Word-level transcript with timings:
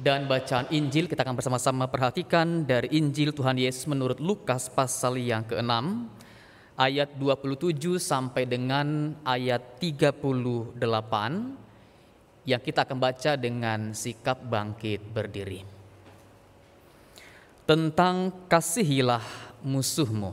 Dan 0.00 0.24
bacaan 0.24 0.64
Injil 0.72 1.12
kita 1.12 1.28
akan 1.28 1.36
bersama-sama 1.36 1.84
perhatikan 1.84 2.64
dari 2.64 2.88
Injil 2.96 3.36
Tuhan 3.36 3.60
Yesus 3.60 3.84
menurut 3.84 4.16
Lukas 4.16 4.72
pasal 4.72 5.20
yang 5.20 5.44
ke-6 5.44 5.68
ayat 6.80 7.12
27 7.20 8.00
sampai 8.00 8.48
dengan 8.48 9.12
ayat 9.28 9.76
38 9.76 10.80
yang 12.48 12.60
kita 12.64 12.88
akan 12.88 12.96
baca 12.96 13.36
dengan 13.36 13.92
sikap 13.92 14.40
bangkit 14.40 15.04
berdiri. 15.04 15.68
Tentang 17.68 18.32
kasihilah 18.48 19.20
musuhmu. 19.60 20.32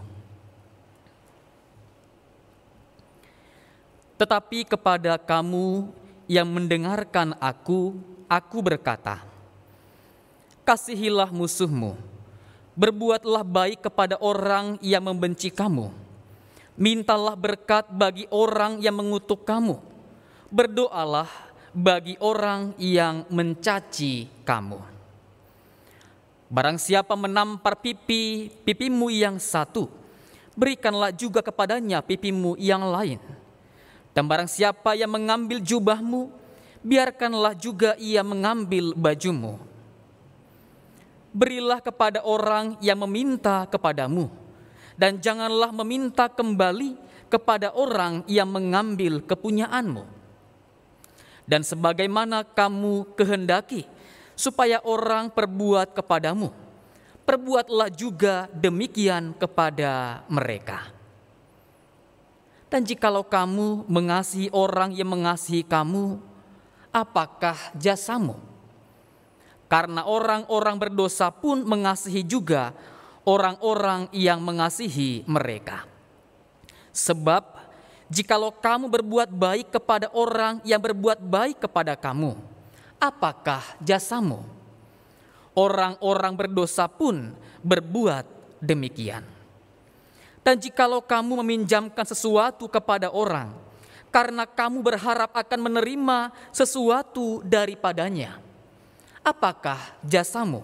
Tetapi 4.15 4.63
kepada 4.63 5.19
kamu 5.19 5.91
yang 6.31 6.47
mendengarkan 6.47 7.35
aku, 7.43 7.99
aku 8.31 8.63
berkata, 8.63 9.36
Kasihilah 10.67 11.31
musuhmu, 11.31 11.95
berbuatlah 12.75 13.39
baik 13.47 13.87
kepada 13.87 14.19
orang 14.19 14.75
yang 14.83 14.99
membenci 14.99 15.47
kamu, 15.47 15.95
mintalah 16.75 17.39
berkat 17.39 17.87
bagi 17.87 18.27
orang 18.27 18.83
yang 18.83 18.99
mengutuk 18.99 19.47
kamu, 19.47 19.79
berdoalah 20.51 21.31
bagi 21.71 22.19
orang 22.19 22.75
yang 22.75 23.23
mencaci 23.31 24.27
kamu. 24.43 24.83
Barang 26.51 26.75
siapa 26.75 27.15
menampar 27.15 27.79
pipi 27.79 28.51
pipimu 28.67 29.07
yang 29.07 29.39
satu, 29.39 29.87
berikanlah 30.51 31.15
juga 31.15 31.39
kepadanya 31.39 32.03
pipimu 32.03 32.59
yang 32.59 32.83
lain. 32.91 33.23
Dan 34.11 34.27
barang 34.27 34.51
siapa 34.51 34.99
yang 34.99 35.15
mengambil 35.15 35.63
jubahmu, 35.63 36.27
biarkanlah 36.83 37.55
juga 37.55 37.95
ia 37.95 38.19
mengambil 38.19 38.91
bajumu. 38.91 39.76
Berilah 41.37 41.77
kepada 41.85 42.25
orang 42.25 42.81
yang 42.81 42.97
meminta 43.05 43.69
kepadamu, 43.69 44.25
dan 44.97 45.21
janganlah 45.21 45.69
meminta 45.69 46.25
kembali 46.25 46.97
kepada 47.29 47.69
orang 47.77 48.25
yang 48.25 48.49
mengambil 48.49 49.21
kepunyaanmu. 49.21 50.01
Dan 51.45 51.61
sebagaimana 51.61 52.41
kamu 52.41 53.13
kehendaki 53.13 53.85
supaya 54.33 54.81
orang 54.81 55.29
perbuat 55.29 55.93
kepadamu, 55.93 56.49
perbuatlah 57.21 57.93
juga 57.93 58.49
demikian 58.49 59.37
kepada 59.37 60.25
mereka. 60.33 60.89
Dan 62.67 62.81
jikalau 62.81 63.21
kamu 63.21 63.85
mengasihi 63.85 64.49
orang 64.51 64.91
yang 64.91 65.07
mengasihi 65.07 65.61
kamu, 65.61 66.17
apakah 66.91 67.55
jasamu? 67.77 68.46
Karena 69.67 70.07
orang-orang 70.07 70.79
berdosa 70.79 71.27
pun 71.27 71.63
mengasihi 71.67 72.23
juga 72.23 72.71
orang-orang 73.27 74.07
yang 74.15 74.39
mengasihi 74.39 75.27
mereka. 75.27 75.83
Sebab 76.95 77.43
jikalau 78.07 78.55
kamu 78.55 78.87
berbuat 78.87 79.27
baik 79.27 79.75
kepada 79.75 80.07
orang 80.15 80.63
yang 80.63 80.79
berbuat 80.79 81.19
baik 81.19 81.67
kepada 81.67 81.99
kamu, 81.99 82.39
apakah 82.95 83.61
jasamu? 83.83 84.47
Orang-orang 85.51 86.33
berdosa 86.37 86.87
pun 86.87 87.35
berbuat 87.59 88.23
demikian. 88.63 89.25
Dan 90.47 90.55
jikalau 90.63 91.03
kamu 91.03 91.43
meminjamkan 91.43 92.07
sesuatu 92.07 92.71
kepada 92.71 93.11
orang, 93.11 93.51
karena 94.15 94.47
kamu 94.47 94.79
berharap 94.79 95.35
akan 95.35 95.59
menerima 95.59 96.31
sesuatu 96.55 97.43
daripadanya, 97.43 98.39
apakah 99.27 99.99
jasamu? 100.07 100.63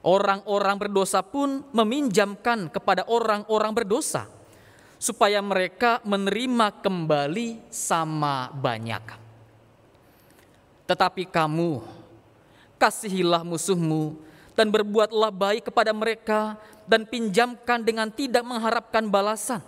Orang-orang 0.00 0.86
berdosa 0.86 1.20
pun 1.20 1.60
meminjamkan 1.74 2.70
kepada 2.72 3.04
orang-orang 3.10 3.74
berdosa, 3.74 4.30
supaya 4.96 5.42
mereka 5.44 6.00
menerima 6.06 6.80
kembali 6.80 7.68
sama 7.68 8.48
banyak. 8.54 9.02
Tetapi 10.88 11.28
kamu, 11.28 11.84
kasihilah 12.80 13.44
musuhmu, 13.44 14.16
dan 14.56 14.72
berbuatlah 14.72 15.28
baik 15.28 15.68
kepada 15.68 15.92
mereka, 15.92 16.56
dan 16.88 17.04
pinjamkan 17.04 17.84
dengan 17.84 18.08
tidak 18.08 18.40
mengharapkan 18.40 19.04
balasan. 19.04 19.60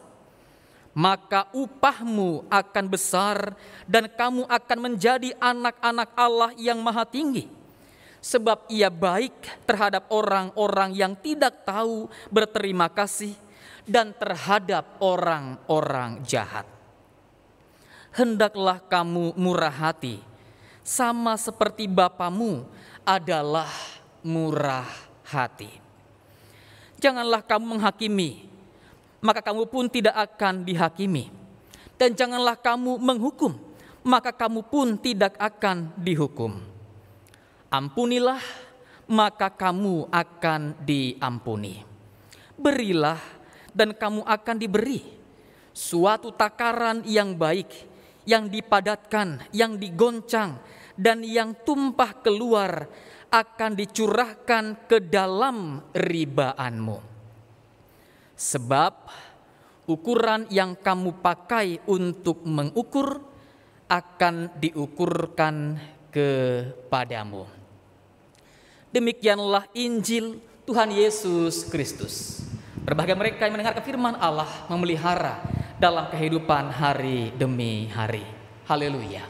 Maka 0.96 1.44
upahmu 1.52 2.48
akan 2.48 2.84
besar, 2.88 3.52
dan 3.84 4.08
kamu 4.08 4.48
akan 4.48 4.78
menjadi 4.80 5.36
anak-anak 5.36 6.08
Allah 6.16 6.56
yang 6.56 6.80
Maha 6.80 7.04
Tinggi 7.04 7.61
sebab 8.22 8.70
ia 8.70 8.86
baik 8.86 9.66
terhadap 9.66 10.06
orang-orang 10.14 10.94
yang 10.94 11.18
tidak 11.18 11.66
tahu 11.66 12.06
berterima 12.30 12.86
kasih 12.86 13.34
dan 13.82 14.14
terhadap 14.14 15.02
orang-orang 15.02 16.22
jahat. 16.22 16.62
Hendaklah 18.14 18.78
kamu 18.78 19.34
murah 19.34 19.74
hati, 19.74 20.22
sama 20.86 21.34
seperti 21.34 21.90
Bapamu 21.90 22.62
adalah 23.02 23.68
murah 24.22 24.86
hati. 25.26 25.82
Janganlah 27.02 27.42
kamu 27.42 27.74
menghakimi, 27.74 28.46
maka 29.18 29.42
kamu 29.42 29.66
pun 29.66 29.90
tidak 29.90 30.14
akan 30.14 30.62
dihakimi. 30.62 31.26
Dan 31.98 32.14
janganlah 32.14 32.54
kamu 32.54 33.02
menghukum, 33.02 33.58
maka 34.06 34.30
kamu 34.30 34.62
pun 34.62 34.94
tidak 34.94 35.34
akan 35.42 35.90
dihukum 35.98 36.71
Ampunilah, 37.72 38.44
maka 39.08 39.48
kamu 39.48 40.12
akan 40.12 40.76
diampuni. 40.84 41.80
Berilah, 42.52 43.16
dan 43.72 43.96
kamu 43.96 44.28
akan 44.28 44.56
diberi 44.60 45.00
suatu 45.72 46.36
takaran 46.36 47.00
yang 47.08 47.32
baik, 47.32 47.72
yang 48.28 48.52
dipadatkan, 48.52 49.48
yang 49.56 49.80
digoncang, 49.80 50.60
dan 51.00 51.24
yang 51.24 51.56
tumpah 51.64 52.20
keluar 52.20 52.92
akan 53.32 53.72
dicurahkan 53.72 54.84
ke 54.84 55.00
dalam 55.08 55.80
ribaanmu. 55.96 57.00
Sebab 58.36 58.94
ukuran 59.88 60.44
yang 60.52 60.76
kamu 60.76 61.24
pakai 61.24 61.80
untuk 61.88 62.44
mengukur 62.44 63.16
akan 63.88 64.60
diukurkan 64.60 65.80
kepadamu. 66.12 67.61
Demikianlah 68.92 69.72
Injil 69.72 70.36
Tuhan 70.68 70.92
Yesus 70.92 71.64
Kristus. 71.72 72.44
Berbahagia 72.84 73.16
mereka 73.16 73.48
yang 73.48 73.56
mendengar 73.56 73.80
firman 73.80 74.12
Allah 74.20 74.68
memelihara 74.68 75.40
dalam 75.80 76.12
kehidupan 76.12 76.68
hari 76.68 77.32
demi 77.32 77.88
hari. 77.88 78.20
Haleluya. 78.68 79.24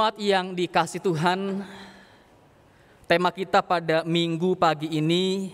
Umat 0.00 0.16
yang 0.16 0.56
dikasih 0.56 0.96
Tuhan, 0.96 1.60
tema 3.04 3.28
kita 3.28 3.60
pada 3.60 4.00
minggu 4.00 4.56
pagi 4.56 4.88
ini 4.88 5.52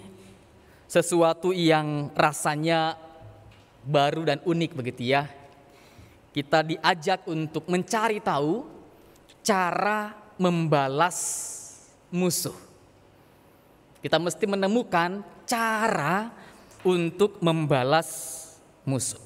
sesuatu 0.87 1.51
yang 1.51 2.15
rasanya 2.15 2.95
baru 3.83 4.23
dan 4.23 4.39
unik 4.47 4.71
begitu 4.71 5.11
ya. 5.11 5.27
Kita 6.31 6.63
diajak 6.63 7.27
untuk 7.27 7.67
mencari 7.67 8.23
tahu 8.23 8.63
cara 9.43 10.15
membalas 10.39 11.19
musuh. 12.15 12.55
Kita 13.99 14.23
mesti 14.23 14.47
menemukan 14.47 15.27
cara 15.43 16.31
untuk 16.87 17.43
membalas 17.43 18.07
musuh. 18.87 19.26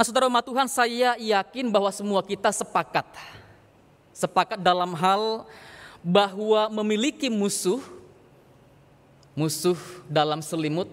Nah 0.00 0.08
saudara 0.08 0.32
umat 0.32 0.40
Tuhan 0.40 0.64
saya 0.64 1.12
yakin 1.20 1.68
bahwa 1.68 1.92
semua 1.92 2.24
kita 2.24 2.48
sepakat. 2.48 3.04
Sepakat 4.16 4.56
dalam 4.56 4.96
hal 4.96 5.44
bahwa 6.00 6.72
memiliki 6.80 7.28
musuh, 7.28 7.84
musuh 9.36 9.76
dalam 10.08 10.40
selimut, 10.40 10.88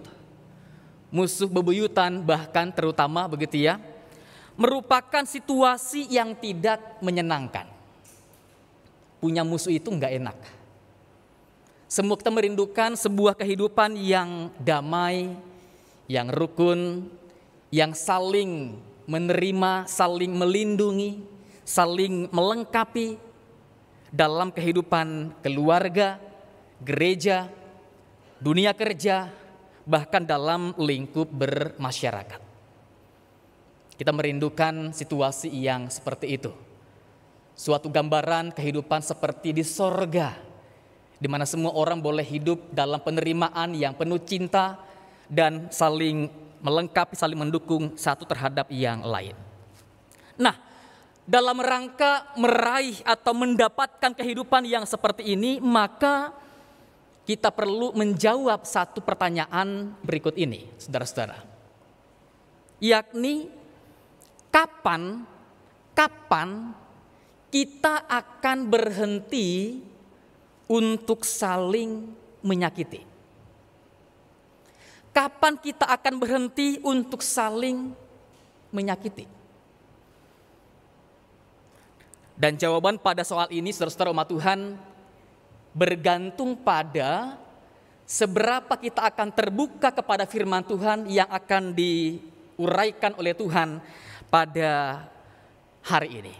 musuh 1.08 1.48
bebuyutan 1.48 2.20
bahkan 2.20 2.68
terutama 2.68 3.24
begitu 3.24 3.56
ya, 3.64 3.80
merupakan 4.60 5.24
situasi 5.24 6.12
yang 6.12 6.36
tidak 6.36 7.00
menyenangkan. 7.00 7.64
Punya 9.24 9.40
musuh 9.40 9.72
itu 9.72 9.88
nggak 9.88 10.20
enak. 10.20 10.36
Semua 11.88 12.20
kita 12.20 12.28
merindukan 12.28 12.92
sebuah 12.92 13.32
kehidupan 13.40 13.96
yang 13.96 14.52
damai, 14.60 15.32
yang 16.04 16.28
rukun, 16.28 17.08
yang 17.72 17.96
saling 17.96 18.84
menerima, 19.08 19.88
saling 19.88 20.36
melindungi, 20.36 21.24
saling 21.64 22.28
melengkapi 22.28 23.16
dalam 24.12 24.52
kehidupan 24.52 25.32
keluarga, 25.40 26.20
gereja, 26.84 27.48
dunia 28.36 28.76
kerja, 28.76 29.32
bahkan 29.88 30.28
dalam 30.28 30.76
lingkup 30.76 31.24
bermasyarakat. 31.32 32.40
Kita 33.96 34.12
merindukan 34.12 34.92
situasi 34.92 35.50
yang 35.50 35.88
seperti 35.88 36.38
itu. 36.38 36.52
Suatu 37.58 37.90
gambaran 37.90 38.54
kehidupan 38.54 39.02
seperti 39.02 39.50
di 39.50 39.66
sorga, 39.66 40.38
di 41.18 41.26
mana 41.26 41.42
semua 41.42 41.74
orang 41.74 41.98
boleh 41.98 42.22
hidup 42.22 42.70
dalam 42.70 43.02
penerimaan 43.02 43.74
yang 43.74 43.98
penuh 43.98 44.22
cinta 44.22 44.78
dan 45.26 45.66
saling 45.74 46.30
melengkapi, 46.60 47.14
saling 47.14 47.38
mendukung 47.38 47.94
satu 47.94 48.26
terhadap 48.28 48.68
yang 48.68 49.02
lain. 49.02 49.34
Nah, 50.38 50.54
dalam 51.28 51.58
rangka 51.60 52.32
meraih 52.40 53.00
atau 53.04 53.36
mendapatkan 53.36 54.12
kehidupan 54.16 54.64
yang 54.64 54.84
seperti 54.88 55.34
ini, 55.34 55.60
maka 55.60 56.32
kita 57.28 57.52
perlu 57.52 57.92
menjawab 57.92 58.64
satu 58.64 59.04
pertanyaan 59.04 59.92
berikut 60.00 60.32
ini, 60.40 60.64
saudara-saudara. 60.80 61.44
Yakni 62.80 63.52
kapan 64.48 65.26
kapan 65.98 66.72
kita 67.50 68.06
akan 68.06 68.58
berhenti 68.70 69.82
untuk 70.70 71.26
saling 71.26 72.12
menyakiti? 72.44 73.07
Kapan 75.18 75.58
kita 75.58 75.82
akan 75.82 76.14
berhenti 76.22 76.78
untuk 76.86 77.26
saling 77.26 77.90
menyakiti? 78.70 79.26
Dan 82.38 82.54
jawaban 82.54 83.02
pada 83.02 83.26
soal 83.26 83.50
ini 83.50 83.74
saudara-saudara 83.74 84.14
umat 84.14 84.30
Tuhan 84.30 84.78
bergantung 85.74 86.54
pada 86.54 87.34
seberapa 88.06 88.78
kita 88.78 89.10
akan 89.10 89.34
terbuka 89.34 89.90
kepada 89.90 90.22
firman 90.22 90.62
Tuhan 90.62 91.10
yang 91.10 91.26
akan 91.26 91.74
diuraikan 91.74 93.18
oleh 93.18 93.34
Tuhan 93.34 93.82
pada 94.30 95.02
hari 95.82 96.22
ini. 96.22 96.34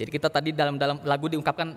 Jadi 0.00 0.08
kita 0.16 0.32
tadi 0.32 0.56
dalam 0.56 0.80
dalam 0.80 0.96
lagu 1.04 1.28
diungkapkan 1.28 1.76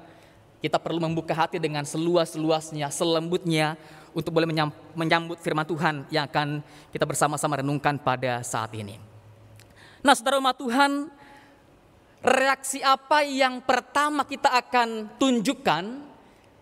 kita 0.64 0.80
perlu 0.80 1.04
membuka 1.04 1.36
hati 1.36 1.60
dengan 1.60 1.84
seluas-luasnya, 1.84 2.88
selembutnya 2.88 3.76
untuk 4.16 4.32
boleh 4.32 4.48
menyambut 4.96 5.36
firman 5.44 5.68
Tuhan 5.68 6.08
yang 6.08 6.24
akan 6.24 6.64
kita 6.88 7.04
bersama-sama 7.04 7.60
renungkan 7.60 8.00
pada 8.00 8.40
saat 8.48 8.72
ini. 8.72 8.96
Nah, 10.00 10.16
saudara 10.16 10.40
umat 10.40 10.56
Tuhan, 10.56 11.12
reaksi 12.24 12.80
apa 12.80 13.28
yang 13.28 13.60
pertama 13.60 14.24
kita 14.24 14.56
akan 14.56 15.20
tunjukkan, 15.20 15.84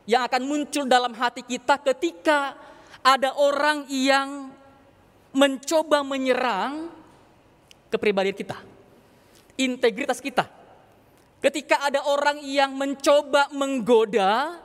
yang 0.09 0.25
akan 0.25 0.41
muncul 0.49 0.89
dalam 0.89 1.13
hati 1.13 1.45
kita 1.45 1.77
ketika 1.93 2.57
ada 3.05 3.37
orang 3.37 3.85
yang 3.85 4.49
mencoba 5.29 6.01
menyerang 6.01 6.89
kepribadian 7.93 8.33
kita, 8.33 8.57
integritas 9.61 10.17
kita. 10.17 10.60
Ketika 11.41 11.81
ada 11.89 12.05
orang 12.05 12.45
yang 12.45 12.77
mencoba 12.77 13.49
menggoda 13.49 14.61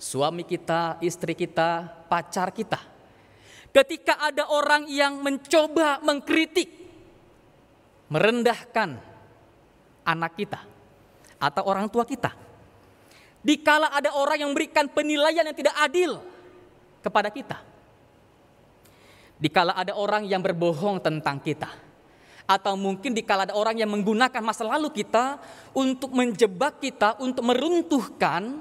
suami 0.00 0.44
kita, 0.44 1.00
istri 1.04 1.36
kita, 1.36 1.88
pacar 2.08 2.52
kita. 2.52 2.80
Ketika 3.70 4.20
ada 4.20 4.48
orang 4.52 4.88
yang 4.92 5.24
mencoba 5.24 6.04
mengkritik, 6.04 6.68
merendahkan, 8.12 9.00
anak 10.04 10.32
kita 10.36 10.60
atau 11.38 11.62
orang 11.68 11.86
tua 11.88 12.04
kita. 12.04 12.32
Dikala 13.40 13.88
ada 13.88 14.12
orang 14.20 14.44
yang 14.44 14.50
memberikan 14.52 14.84
penilaian 14.92 15.48
yang 15.48 15.56
tidak 15.56 15.72
adil 15.80 16.20
kepada 17.00 17.32
kita. 17.32 17.56
Dikala 19.40 19.72
ada 19.72 19.96
orang 19.96 20.28
yang 20.28 20.44
berbohong 20.44 21.00
tentang 21.00 21.40
kita. 21.40 21.72
Atau 22.50 22.74
mungkin 22.74 23.14
dikala 23.14 23.46
ada 23.46 23.54
orang 23.54 23.78
yang 23.78 23.94
menggunakan 23.94 24.42
masa 24.42 24.66
lalu 24.66 24.90
kita 24.90 25.38
untuk 25.70 26.10
menjebak 26.10 26.82
kita, 26.82 27.14
untuk 27.22 27.46
meruntuhkan 27.46 28.58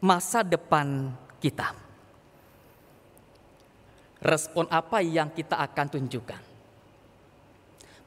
masa 0.00 0.40
depan 0.40 1.12
kita. 1.36 1.76
Respon 4.24 4.64
apa 4.72 5.04
yang 5.04 5.28
kita 5.28 5.60
akan 5.60 5.86
tunjukkan? 5.92 6.40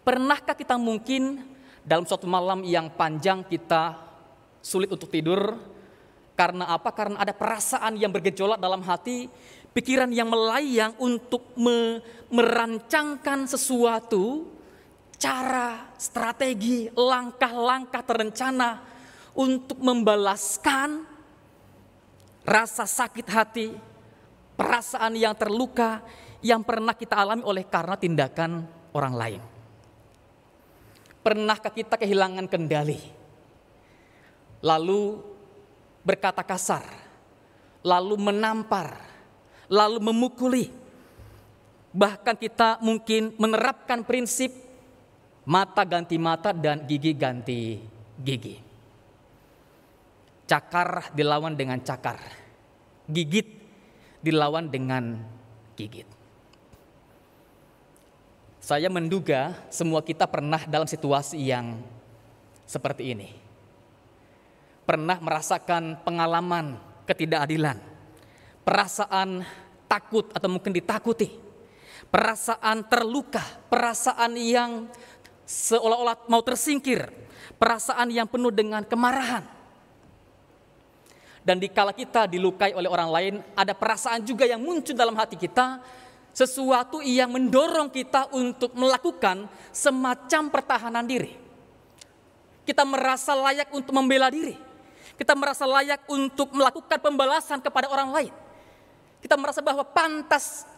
Pernahkah 0.01 0.57
kita 0.57 0.73
mungkin 0.81 1.37
dalam 1.85 2.01
suatu 2.09 2.25
malam 2.25 2.65
yang 2.65 2.89
panjang 2.89 3.45
kita 3.45 3.93
sulit 4.59 4.89
untuk 4.89 5.09
tidur. 5.09 5.57
Karena 6.33 6.71
apa? 6.71 6.95
Karena 6.95 7.19
ada 7.19 7.35
perasaan 7.35 7.99
yang 7.99 8.15
bergejolak 8.15 8.63
dalam 8.63 8.79
hati, 8.79 9.27
pikiran 9.75 10.07
yang 10.07 10.31
melayang 10.31 10.95
untuk 10.95 11.51
me 11.59 11.99
merancangkan 12.31 13.43
sesuatu, 13.43 14.47
cara, 15.19 15.91
strategi, 15.99 16.87
langkah-langkah 16.95 18.01
terencana 18.07 18.79
untuk 19.35 19.77
membalaskan 19.77 21.03
rasa 22.47 22.87
sakit 22.87 23.27
hati, 23.27 23.67
perasaan 24.55 25.13
yang 25.19 25.35
terluka 25.35 26.01
yang 26.39 26.63
pernah 26.63 26.95
kita 26.95 27.19
alami 27.19 27.43
oleh 27.43 27.67
karena 27.67 27.99
tindakan 27.99 28.63
orang 28.95 29.13
lain. 29.13 29.41
Pernahkah 31.19 31.69
kita 31.75 31.99
kehilangan 31.99 32.47
kendali? 32.47 32.97
Lalu 34.63 35.19
berkata 36.01 36.41
kasar, 36.47 36.87
lalu 37.83 38.15
menampar, 38.15 39.03
lalu 39.67 39.99
memukuli. 39.99 40.71
Bahkan 41.91 42.35
kita 42.39 42.79
mungkin 42.79 43.35
menerapkan 43.35 44.07
prinsip 44.07 44.68
mata 45.47 45.87
ganti 45.87 46.19
mata 46.19 46.51
dan 46.51 46.83
gigi 46.83 47.15
ganti 47.15 47.79
gigi. 48.19 48.57
Cakar 50.49 51.13
dilawan 51.13 51.53
dengan 51.53 51.77
cakar, 51.79 52.17
gigit 53.05 53.47
dilawan 54.19 54.67
dengan 54.67 55.21
gigit. 55.77 56.09
Saya 58.59 58.91
menduga 58.91 59.55
semua 59.73 60.03
kita 60.03 60.27
pernah 60.29 60.61
dalam 60.67 60.85
situasi 60.85 61.41
yang 61.41 61.79
seperti 62.69 63.17
ini. 63.17 63.29
Pernah 64.85 65.17
merasakan 65.21 66.01
pengalaman 66.05 66.77
ketidakadilan, 67.09 67.81
perasaan 68.61 69.41
takut 69.89 70.29
atau 70.33 70.49
mungkin 70.49 70.69
ditakuti, 70.69 71.33
perasaan 72.13 72.85
terluka, 72.85 73.41
perasaan 73.73 74.37
yang 74.37 74.85
seolah-olah 75.49 76.29
mau 76.29 76.45
tersingkir, 76.45 77.09
perasaan 77.57 78.13
yang 78.13 78.29
penuh 78.29 78.53
dengan 78.53 78.85
kemarahan. 78.85 79.41
Dan 81.41 81.57
dikala 81.57 81.89
kita 81.89 82.29
dilukai 82.29 82.77
oleh 82.77 82.85
orang 82.85 83.09
lain, 83.09 83.33
ada 83.57 83.73
perasaan 83.73 84.21
juga 84.21 84.45
yang 84.45 84.61
muncul 84.61 84.93
dalam 84.93 85.17
hati 85.17 85.33
kita 85.33 85.81
sesuatu 86.29 87.01
yang 87.01 87.33
mendorong 87.33 87.89
kita 87.89 88.29
untuk 88.37 88.69
melakukan 88.77 89.49
semacam 89.73 90.53
pertahanan 90.53 91.01
diri. 91.09 91.33
Kita 92.61 92.85
merasa 92.85 93.33
layak 93.33 93.73
untuk 93.73 93.97
membela 93.97 94.29
diri. 94.29 94.53
Kita 95.17 95.33
merasa 95.33 95.65
layak 95.65 96.05
untuk 96.05 96.53
melakukan 96.53 97.01
pembalasan 97.01 97.59
kepada 97.65 97.89
orang 97.89 98.13
lain. 98.13 98.33
Kita 99.19 99.35
merasa 99.35 99.59
bahwa 99.59 99.81
pantas 99.83 100.69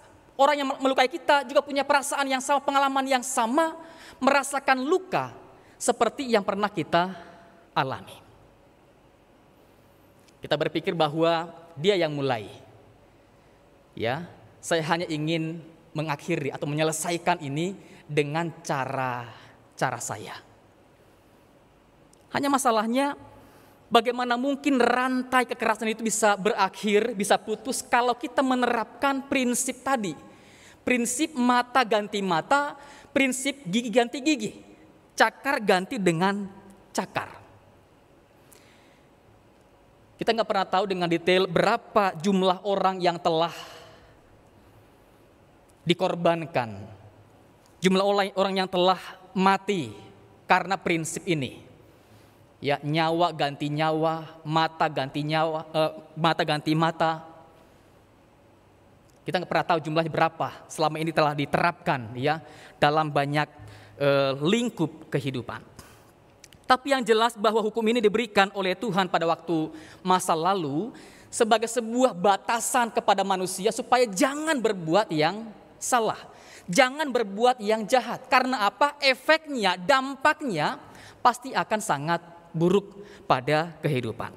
orang 0.41 0.55
yang 0.57 0.69
melukai 0.81 1.05
kita 1.05 1.45
juga 1.45 1.62
punya 1.62 1.86
perasaan 1.86 2.25
yang 2.25 2.41
sama, 2.41 2.65
pengalaman 2.65 3.05
yang 3.05 3.21
sama, 3.21 3.77
merasakan 4.17 4.81
luka 4.81 5.29
seperti 5.77 6.33
yang 6.33 6.41
pernah 6.41 6.69
kita 6.74 7.13
alami. 7.77 8.17
Kita 10.41 10.57
berpikir 10.57 10.98
bahwa 10.98 11.53
dia 11.77 11.93
yang 11.93 12.10
mulai. 12.10 12.50
Ya, 13.93 14.25
saya 14.57 14.81
hanya 14.89 15.05
ingin 15.05 15.62
mengakhiri 15.93 16.50
atau 16.50 16.65
menyelesaikan 16.65 17.43
ini 17.43 17.77
dengan 18.10 18.50
cara 18.65 19.29
cara 19.77 20.00
saya. 20.01 20.36
Hanya 22.31 22.48
masalahnya 22.48 23.19
bagaimana 23.91 24.39
mungkin 24.39 24.79
rantai 24.79 25.43
kekerasan 25.43 25.91
itu 25.91 26.01
bisa 26.01 26.39
berakhir, 26.39 27.12
bisa 27.12 27.36
putus 27.36 27.83
kalau 27.83 28.15
kita 28.15 28.39
menerapkan 28.39 29.27
prinsip 29.27 29.83
tadi. 29.83 30.30
Prinsip 30.81 31.38
mata 31.38 31.85
ganti 31.85 32.19
mata, 32.25 32.73
prinsip 33.13 33.61
gigi 33.69 33.89
ganti 33.93 34.17
gigi. 34.19 34.51
Cakar 35.13 35.61
ganti 35.61 36.01
dengan 36.01 36.50
cakar. 36.89 37.41
Kita 40.21 40.38
nggak 40.38 40.50
pernah 40.50 40.67
tahu 40.69 40.85
dengan 40.85 41.09
detail 41.09 41.50
berapa 41.50 42.13
jumlah 42.21 42.61
orang 42.61 43.01
yang 43.01 43.17
telah 43.17 43.53
dikorbankan. 45.81 46.77
Jumlah 47.81 48.05
orang 48.38 48.53
yang 48.61 48.69
telah 48.69 49.01
mati 49.33 49.89
karena 50.45 50.77
prinsip 50.77 51.25
ini. 51.25 51.65
Ya, 52.61 52.77
nyawa 52.85 53.33
ganti 53.33 53.73
nyawa, 53.73 54.38
mata 54.45 54.85
ganti 54.85 55.25
nyawa, 55.25 55.65
eh, 55.73 55.91
mata 56.13 56.45
ganti 56.45 56.77
mata. 56.77 57.25
Kita 59.21 59.37
nggak 59.37 59.49
pernah 59.49 59.67
tahu 59.67 59.79
jumlahnya 59.85 60.11
berapa. 60.13 60.47
Selama 60.65 60.97
ini 60.97 61.13
telah 61.13 61.37
diterapkan 61.37 62.17
ya 62.17 62.41
dalam 62.81 63.13
banyak 63.13 63.47
eh, 64.01 64.33
lingkup 64.41 65.13
kehidupan. 65.13 65.61
Tapi 66.65 66.95
yang 66.95 67.03
jelas 67.03 67.35
bahwa 67.35 67.59
hukum 67.59 67.83
ini 67.91 67.99
diberikan 67.99 68.47
oleh 68.55 68.71
Tuhan 68.79 69.11
pada 69.11 69.27
waktu 69.27 69.75
masa 69.99 70.31
lalu 70.31 70.95
sebagai 71.27 71.67
sebuah 71.67 72.15
batasan 72.15 72.91
kepada 72.95 73.27
manusia 73.27 73.75
supaya 73.75 74.07
jangan 74.07 74.55
berbuat 74.55 75.11
yang 75.11 75.51
salah. 75.75 76.19
Jangan 76.71 77.11
berbuat 77.11 77.59
yang 77.59 77.83
jahat. 77.83 78.23
Karena 78.31 78.71
apa? 78.71 78.95
Efeknya, 79.03 79.75
dampaknya 79.75 80.79
pasti 81.19 81.51
akan 81.51 81.79
sangat 81.83 82.21
buruk 82.55 83.03
pada 83.27 83.75
kehidupan. 83.83 84.31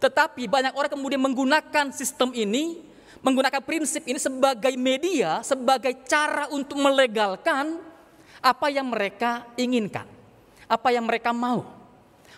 Tetapi 0.00 0.48
banyak 0.48 0.72
orang 0.72 0.92
kemudian 0.92 1.20
menggunakan 1.20 1.92
sistem 1.92 2.32
ini, 2.32 2.80
menggunakan 3.20 3.60
prinsip 3.60 4.04
ini 4.08 4.16
sebagai 4.16 4.72
media, 4.80 5.44
sebagai 5.44 5.92
cara 6.08 6.48
untuk 6.48 6.80
melegalkan 6.80 7.80
apa 8.40 8.66
yang 8.72 8.88
mereka 8.88 9.44
inginkan 9.60 10.20
apa 10.70 10.94
yang 10.94 11.02
mereka 11.02 11.34
mau. 11.34 11.66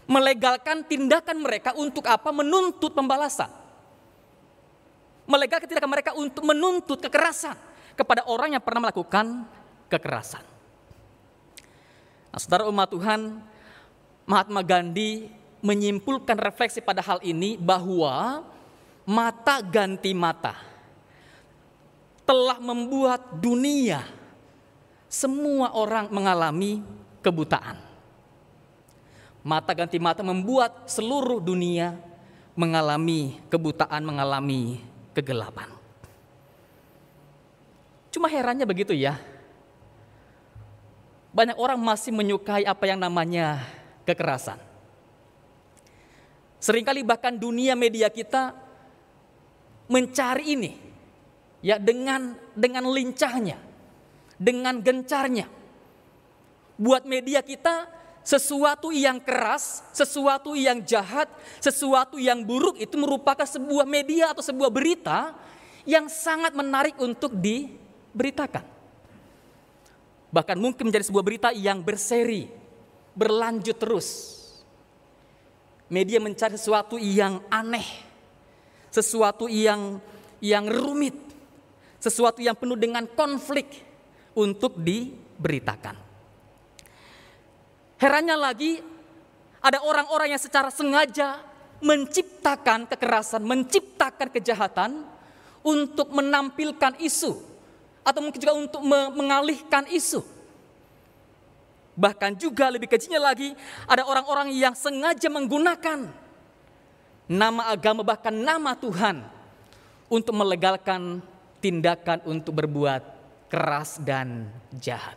Melegalkan 0.09 0.83
tindakan 0.89 1.45
mereka 1.45 1.77
untuk 1.77 2.09
apa? 2.09 2.33
Menuntut 2.33 2.97
pembalasan. 2.97 3.53
Melegalkan 5.29 5.69
tindakan 5.69 5.93
mereka 5.93 6.11
untuk 6.17 6.43
menuntut 6.43 6.99
kekerasan 6.99 7.55
kepada 7.95 8.25
orang 8.27 8.57
yang 8.57 8.65
pernah 8.65 8.89
melakukan 8.89 9.47
kekerasan. 9.93 10.43
Nah, 12.33 12.41
saudara 12.41 12.67
umat 12.67 12.89
Tuhan, 12.89 13.39
Mahatma 14.25 14.65
Gandhi 14.65 15.29
menyimpulkan 15.63 16.35
refleksi 16.41 16.83
pada 16.83 17.05
hal 17.05 17.23
ini 17.23 17.55
bahwa 17.61 18.43
mata 19.07 19.63
ganti 19.63 20.11
mata 20.17 20.72
telah 22.33 22.57
membuat 22.65 23.45
dunia 23.45 24.09
semua 25.05 25.77
orang 25.77 26.09
mengalami 26.09 26.81
kebutaan. 27.21 27.77
Mata 29.45 29.77
ganti 29.77 30.01
mata 30.01 30.25
membuat 30.25 30.89
seluruh 30.89 31.45
dunia 31.45 31.93
mengalami 32.57 33.37
kebutaan, 33.53 34.01
mengalami 34.01 34.81
kegelapan. 35.13 35.77
Cuma 38.09 38.33
herannya 38.33 38.65
begitu 38.65 38.97
ya. 38.97 39.21
Banyak 41.37 41.61
orang 41.61 41.77
masih 41.77 42.17
menyukai 42.17 42.65
apa 42.65 42.85
yang 42.89 42.97
namanya 42.97 43.61
kekerasan. 44.09 44.57
Seringkali 46.65 47.05
bahkan 47.05 47.37
dunia 47.37 47.77
media 47.77 48.09
kita 48.09 48.57
mencari 49.85 50.57
ini 50.57 50.92
ya 51.63 51.79
dengan 51.79 52.37
dengan 52.53 52.85
lincahnya, 52.91 53.57
dengan 54.37 54.83
gencarnya. 54.83 55.49
Buat 56.77 57.07
media 57.07 57.41
kita 57.41 57.87
sesuatu 58.27 58.91
yang 58.95 59.19
keras, 59.23 59.83
sesuatu 59.95 60.55
yang 60.55 60.83
jahat, 60.83 61.31
sesuatu 61.59 62.19
yang 62.19 62.43
buruk 62.43 62.79
itu 62.79 62.95
merupakan 62.99 63.47
sebuah 63.47 63.87
media 63.87 64.35
atau 64.35 64.43
sebuah 64.43 64.71
berita 64.71 65.35
yang 65.83 66.07
sangat 66.07 66.55
menarik 66.55 66.95
untuk 67.03 67.35
diberitakan. 67.35 68.63
Bahkan 70.33 70.57
mungkin 70.57 70.89
menjadi 70.89 71.05
sebuah 71.07 71.25
berita 71.27 71.49
yang 71.53 71.83
berseri, 71.85 72.49
berlanjut 73.13 73.77
terus. 73.77 74.09
Media 75.93 76.17
mencari 76.25 76.57
sesuatu 76.57 76.97
yang 76.97 77.45
aneh, 77.53 77.85
sesuatu 78.89 79.45
yang 79.45 80.01
yang 80.41 80.65
rumit, 80.65 81.15
sesuatu 82.03 82.43
yang 82.43 82.59
penuh 82.59 82.75
dengan 82.75 83.07
konflik 83.07 83.87
untuk 84.35 84.75
diberitakan. 84.75 85.95
Herannya 88.03 88.35
lagi, 88.35 88.83
ada 89.63 89.79
orang-orang 89.87 90.35
yang 90.35 90.43
secara 90.43 90.75
sengaja 90.75 91.39
menciptakan 91.79 92.91
kekerasan, 92.91 93.47
menciptakan 93.47 94.27
kejahatan 94.35 95.07
untuk 95.63 96.11
menampilkan 96.11 96.99
isu 96.99 97.39
atau 98.03 98.19
mungkin 98.19 98.43
juga 98.43 98.59
untuk 98.59 98.83
mengalihkan 99.15 99.87
isu. 99.87 100.27
Bahkan 101.95 102.35
juga 102.35 102.67
lebih 102.75 102.91
kejinya 102.91 103.23
lagi, 103.23 103.55
ada 103.87 104.03
orang-orang 104.03 104.51
yang 104.51 104.75
sengaja 104.75 105.31
menggunakan 105.31 106.11
nama 107.31 107.71
agama 107.71 108.03
bahkan 108.03 108.35
nama 108.35 108.75
Tuhan 108.75 109.23
untuk 110.11 110.35
melegalkan 110.35 111.23
tindakan 111.63 112.27
untuk 112.27 112.59
berbuat 112.59 113.03
keras 113.47 114.03
dan 114.03 114.51
jahat. 114.75 115.15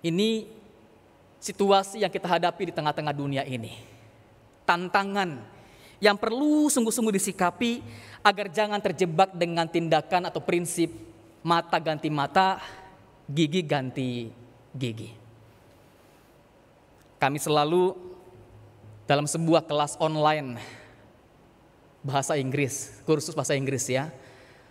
Ini 0.00 0.48
situasi 1.36 2.00
yang 2.00 2.10
kita 2.10 2.24
hadapi 2.24 2.70
di 2.70 2.72
tengah-tengah 2.72 3.12
dunia 3.12 3.44
ini. 3.44 3.76
Tantangan 4.64 5.42
yang 6.00 6.16
perlu 6.16 6.72
sungguh-sungguh 6.72 7.12
disikapi 7.12 7.82
agar 8.24 8.48
jangan 8.48 8.80
terjebak 8.80 9.34
dengan 9.34 9.66
tindakan 9.68 10.30
atau 10.30 10.40
prinsip 10.40 10.88
mata 11.42 11.76
ganti 11.82 12.08
mata, 12.08 12.62
gigi 13.26 13.60
ganti 13.66 14.30
gigi. 14.72 15.10
Kami 17.18 17.38
selalu 17.42 17.98
dalam 19.10 19.26
sebuah 19.26 19.66
kelas 19.66 19.98
online 19.98 20.60
bahasa 22.08 22.40
Inggris, 22.40 23.04
kursus 23.04 23.36
bahasa 23.36 23.52
Inggris 23.52 23.84
ya. 23.84 24.08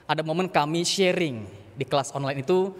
Ada 0.10 0.26
momen 0.26 0.50
kami 0.50 0.82
sharing 0.82 1.46
di 1.78 1.86
kelas 1.86 2.10
online 2.18 2.42
itu 2.42 2.74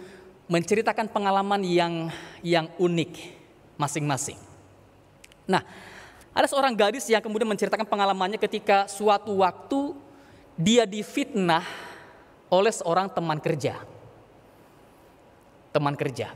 menceritakan 0.50 1.06
pengalaman 1.06 1.62
yang 1.62 2.10
yang 2.42 2.66
unik 2.74 3.38
masing-masing. 3.78 4.40
Nah, 5.46 5.62
ada 6.34 6.50
seorang 6.50 6.74
gadis 6.74 7.06
yang 7.06 7.22
kemudian 7.22 7.46
menceritakan 7.46 7.86
pengalamannya 7.86 8.42
ketika 8.42 8.90
suatu 8.90 9.38
waktu 9.46 9.94
dia 10.58 10.82
difitnah 10.82 11.62
oleh 12.50 12.74
seorang 12.74 13.06
teman 13.06 13.38
kerja. 13.38 13.78
Teman 15.70 15.94
kerja. 15.94 16.34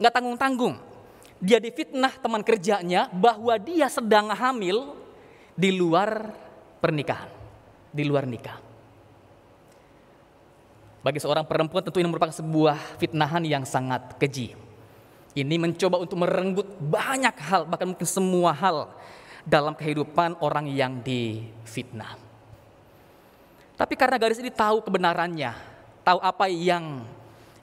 Nggak 0.00 0.14
tanggung-tanggung. 0.14 0.74
Dia 1.36 1.60
difitnah 1.60 2.16
teman 2.16 2.40
kerjanya 2.40 3.12
bahwa 3.12 3.52
dia 3.60 3.92
sedang 3.92 4.32
hamil 4.32 4.96
di 5.52 5.68
luar 5.76 6.32
pernikahan. 6.86 7.26
Di 7.90 8.06
luar 8.06 8.22
nikah. 8.30 8.62
Bagi 11.02 11.18
seorang 11.18 11.42
perempuan 11.42 11.82
tentu 11.82 11.98
ini 11.98 12.06
merupakan 12.06 12.34
sebuah 12.34 12.98
fitnahan 13.02 13.42
yang 13.42 13.66
sangat 13.66 14.14
keji. 14.22 14.54
Ini 15.34 15.54
mencoba 15.58 16.02
untuk 16.02 16.22
merenggut 16.22 16.66
banyak 16.82 17.36
hal, 17.46 17.66
bahkan 17.66 17.90
mungkin 17.90 18.06
semua 18.06 18.50
hal 18.54 18.90
dalam 19.46 19.74
kehidupan 19.74 20.38
orang 20.42 20.66
yang 20.66 20.98
difitnah. 21.02 22.18
Tapi 23.76 23.94
karena 23.94 24.16
gadis 24.16 24.40
ini 24.40 24.50
tahu 24.50 24.82
kebenarannya, 24.82 25.52
tahu 26.02 26.18
apa 26.18 26.48
yang 26.48 27.04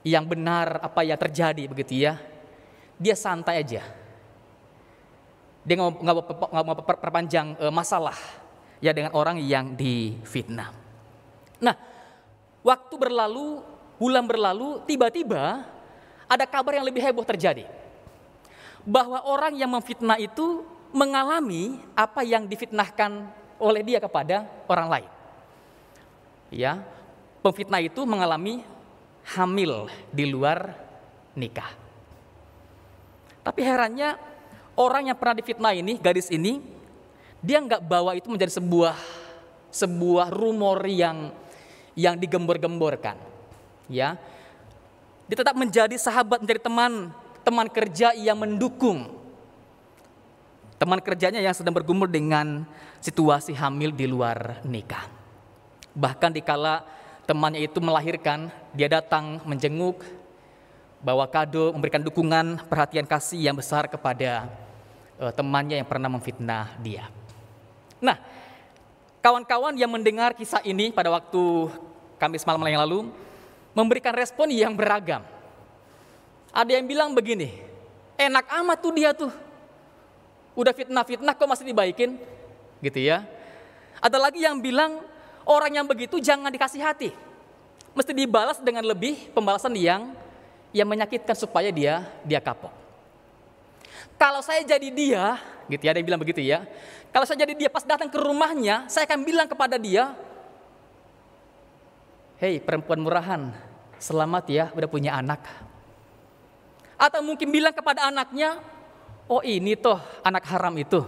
yang 0.06 0.24
benar, 0.24 0.80
apa 0.80 1.02
yang 1.02 1.18
terjadi 1.18 1.66
begitu 1.66 2.06
ya, 2.06 2.16
dia 2.96 3.12
santai 3.18 3.60
aja. 3.60 3.82
Dia 5.66 5.74
nggak 5.80 6.64
mau 6.64 6.76
perpanjang 6.80 7.58
eh, 7.60 7.72
masalah 7.72 8.16
ya 8.78 8.94
dengan 8.94 9.14
orang 9.14 9.38
yang 9.42 9.74
difitnah. 9.74 10.70
Nah, 11.62 11.76
Waktu 12.64 12.94
berlalu, 12.96 13.60
bulan 14.00 14.24
berlalu, 14.24 14.80
tiba-tiba 14.88 15.68
ada 16.24 16.44
kabar 16.48 16.80
yang 16.80 16.88
lebih 16.88 17.04
heboh 17.04 17.20
terjadi. 17.20 17.68
Bahwa 18.88 19.20
orang 19.28 19.52
yang 19.52 19.68
memfitnah 19.68 20.16
itu 20.16 20.64
mengalami 20.88 21.76
apa 21.92 22.24
yang 22.24 22.48
difitnahkan 22.48 23.28
oleh 23.60 23.84
dia 23.84 24.00
kepada 24.00 24.48
orang 24.64 24.88
lain. 24.88 25.10
Ya, 26.48 26.80
pemfitnah 27.44 27.84
itu 27.84 28.00
mengalami 28.08 28.64
hamil 29.36 29.92
di 30.08 30.24
luar 30.24 30.72
nikah. 31.36 31.68
Tapi 33.44 33.60
herannya 33.60 34.16
orang 34.72 35.12
yang 35.12 35.18
pernah 35.20 35.36
difitnah 35.36 35.76
ini, 35.76 36.00
gadis 36.00 36.32
ini, 36.32 36.64
dia 37.44 37.60
nggak 37.60 37.84
bawa 37.84 38.16
itu 38.16 38.32
menjadi 38.32 38.56
sebuah 38.56 38.96
sebuah 39.68 40.32
rumor 40.32 40.80
yang 40.88 41.28
yang 41.92 42.16
digembor-gemborkan. 42.16 43.20
Ya. 43.86 44.16
Dia 45.28 45.36
tetap 45.40 45.56
menjadi 45.56 45.96
sahabat, 45.96 46.40
menjadi 46.40 46.68
teman, 46.68 47.12
teman 47.44 47.68
kerja 47.68 48.12
yang 48.16 48.36
mendukung 48.36 49.24
teman 50.74 51.00
kerjanya 51.00 51.40
yang 51.40 51.54
sedang 51.54 51.72
bergumul 51.72 52.04
dengan 52.04 52.66
situasi 53.00 53.54
hamil 53.56 53.94
di 53.94 54.04
luar 54.04 54.60
nikah. 54.66 55.06
Bahkan 55.96 56.34
dikala 56.34 56.84
temannya 57.24 57.64
itu 57.64 57.80
melahirkan, 57.80 58.52
dia 58.74 58.90
datang 58.90 59.40
menjenguk, 59.48 60.04
bawa 61.00 61.24
kado, 61.30 61.72
memberikan 61.72 62.04
dukungan, 62.04 62.68
perhatian 62.68 63.08
kasih 63.08 63.48
yang 63.48 63.56
besar 63.56 63.88
kepada 63.88 64.50
uh, 65.16 65.32
temannya 65.32 65.80
yang 65.80 65.88
pernah 65.88 66.12
memfitnah 66.12 66.76
dia. 66.82 67.08
Nah, 68.02 68.16
kawan-kawan 69.20 69.74
yang 69.78 69.90
mendengar 69.90 70.34
kisah 70.34 70.62
ini 70.66 70.90
pada 70.90 71.10
waktu 71.12 71.70
Kamis 72.18 72.46
malam 72.46 72.62
yang 72.64 72.82
lalu 72.86 73.10
memberikan 73.74 74.14
respon 74.14 74.48
yang 74.54 74.72
beragam. 74.72 75.20
Ada 76.54 76.78
yang 76.78 76.86
bilang 76.86 77.10
begini, 77.10 77.50
enak 78.14 78.46
amat 78.62 78.78
tuh 78.78 78.92
dia 78.94 79.10
tuh. 79.10 79.32
Udah 80.54 80.70
fitnah-fitnah 80.70 81.34
kok 81.34 81.50
masih 81.50 81.66
dibaikin? 81.66 82.14
Gitu 82.78 83.02
ya. 83.02 83.26
Ada 83.98 84.22
lagi 84.22 84.46
yang 84.46 84.62
bilang 84.62 85.02
orang 85.42 85.82
yang 85.82 85.86
begitu 85.86 86.22
jangan 86.22 86.54
dikasih 86.54 86.78
hati. 86.78 87.10
Mesti 87.94 88.14
dibalas 88.14 88.62
dengan 88.62 88.86
lebih 88.86 89.34
pembalasan 89.34 89.74
yang 89.74 90.14
yang 90.70 90.86
menyakitkan 90.86 91.34
supaya 91.34 91.74
dia 91.74 92.06
dia 92.22 92.38
kapok. 92.38 92.70
Kalau 94.14 94.42
saya 94.42 94.62
jadi 94.62 94.88
dia, 94.94 95.42
gitu 95.70 95.82
ya, 95.82 95.92
yang 95.96 96.06
bilang 96.06 96.20
begitu 96.20 96.40
ya. 96.42 96.66
Kalau 97.10 97.24
saya 97.24 97.46
jadi 97.46 97.54
dia 97.54 97.70
pas 97.70 97.84
datang 97.86 98.10
ke 98.10 98.18
rumahnya, 98.18 98.88
saya 98.90 99.06
akan 99.08 99.20
bilang 99.22 99.48
kepada 99.48 99.78
dia, 99.80 100.14
Hei 102.34 102.58
perempuan 102.58 102.98
murahan, 102.98 103.54
selamat 103.96 104.44
ya 104.50 104.64
udah 104.74 104.88
punya 104.90 105.14
anak. 105.16 105.40
Atau 106.98 107.22
mungkin 107.22 107.48
bilang 107.48 107.72
kepada 107.72 108.10
anaknya, 108.10 108.58
oh 109.30 109.40
ini 109.40 109.78
toh 109.78 110.02
anak 110.26 110.44
haram 110.50 110.74
itu. 110.74 111.00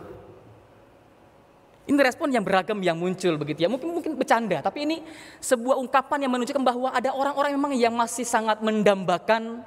Ini 1.87 1.95
respon 2.03 2.35
yang 2.35 2.43
beragam 2.43 2.83
yang 2.83 2.99
muncul 2.99 3.39
begitu 3.39 3.63
ya. 3.63 3.71
Mungkin 3.71 3.95
mungkin 3.95 4.13
bercanda, 4.19 4.59
tapi 4.59 4.87
ini 4.87 4.97
sebuah 5.39 5.79
ungkapan 5.79 6.27
yang 6.27 6.33
menunjukkan 6.35 6.65
bahwa 6.67 6.91
ada 6.91 7.15
orang-orang 7.15 7.55
memang 7.55 7.73
yang 7.79 7.95
masih 7.95 8.27
sangat 8.27 8.59
mendambakan 8.59 9.63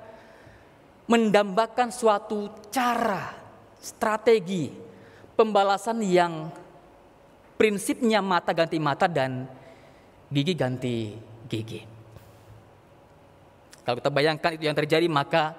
mendambakan 1.10 1.90
suatu 1.90 2.54
cara, 2.70 3.34
strategi 3.80 4.70
pembalasan 5.40 6.04
yang 6.04 6.52
prinsipnya 7.56 8.20
mata 8.20 8.52
ganti 8.52 8.80
mata 8.80 9.08
dan 9.08 9.48
gigi 10.28 10.54
ganti 10.54 11.16
gigi. 11.48 11.82
Kalau 13.84 13.98
kita 13.98 14.12
bayangkan 14.14 14.54
itu 14.54 14.64
yang 14.70 14.78
terjadi 14.78 15.08
maka 15.10 15.58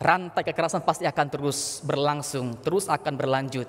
rantai 0.00 0.42
kekerasan 0.42 0.82
pasti 0.82 1.04
akan 1.06 1.26
terus 1.30 1.84
berlangsung, 1.86 2.58
terus 2.64 2.90
akan 2.90 3.14
berlanjut 3.14 3.68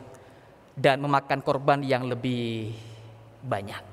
dan 0.74 0.98
memakan 1.04 1.44
korban 1.44 1.84
yang 1.84 2.08
lebih 2.08 2.74
banyak. 3.46 3.84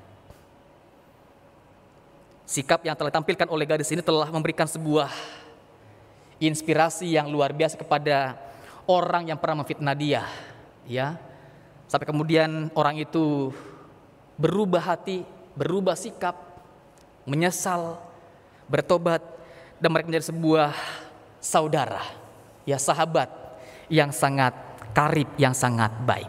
Sikap 2.47 2.79
yang 2.87 2.95
telah 2.95 3.11
ditampilkan 3.11 3.51
oleh 3.51 3.67
gadis 3.67 3.91
ini 3.91 3.99
telah 3.99 4.31
memberikan 4.31 4.65
sebuah 4.65 5.11
inspirasi 6.39 7.11
yang 7.11 7.27
luar 7.27 7.51
biasa 7.51 7.75
kepada 7.75 8.39
orang 8.87 9.29
yang 9.29 9.37
pernah 9.37 9.61
memfitnah 9.61 9.93
dia, 9.93 10.23
ya. 10.87 11.19
Sampai 11.87 12.07
kemudian 12.07 12.71
orang 12.75 12.99
itu 12.99 13.51
berubah 14.35 14.95
hati, 14.95 15.23
berubah 15.55 15.95
sikap, 15.95 16.35
menyesal, 17.23 17.99
bertobat 18.67 19.23
dan 19.79 19.91
mereka 19.91 20.11
menjadi 20.11 20.27
sebuah 20.31 20.71
saudara 21.39 22.03
ya 22.67 22.75
sahabat 22.75 23.31
yang 23.87 24.11
sangat 24.11 24.51
karib, 24.91 25.31
yang 25.39 25.55
sangat 25.55 25.93
baik. 26.03 26.27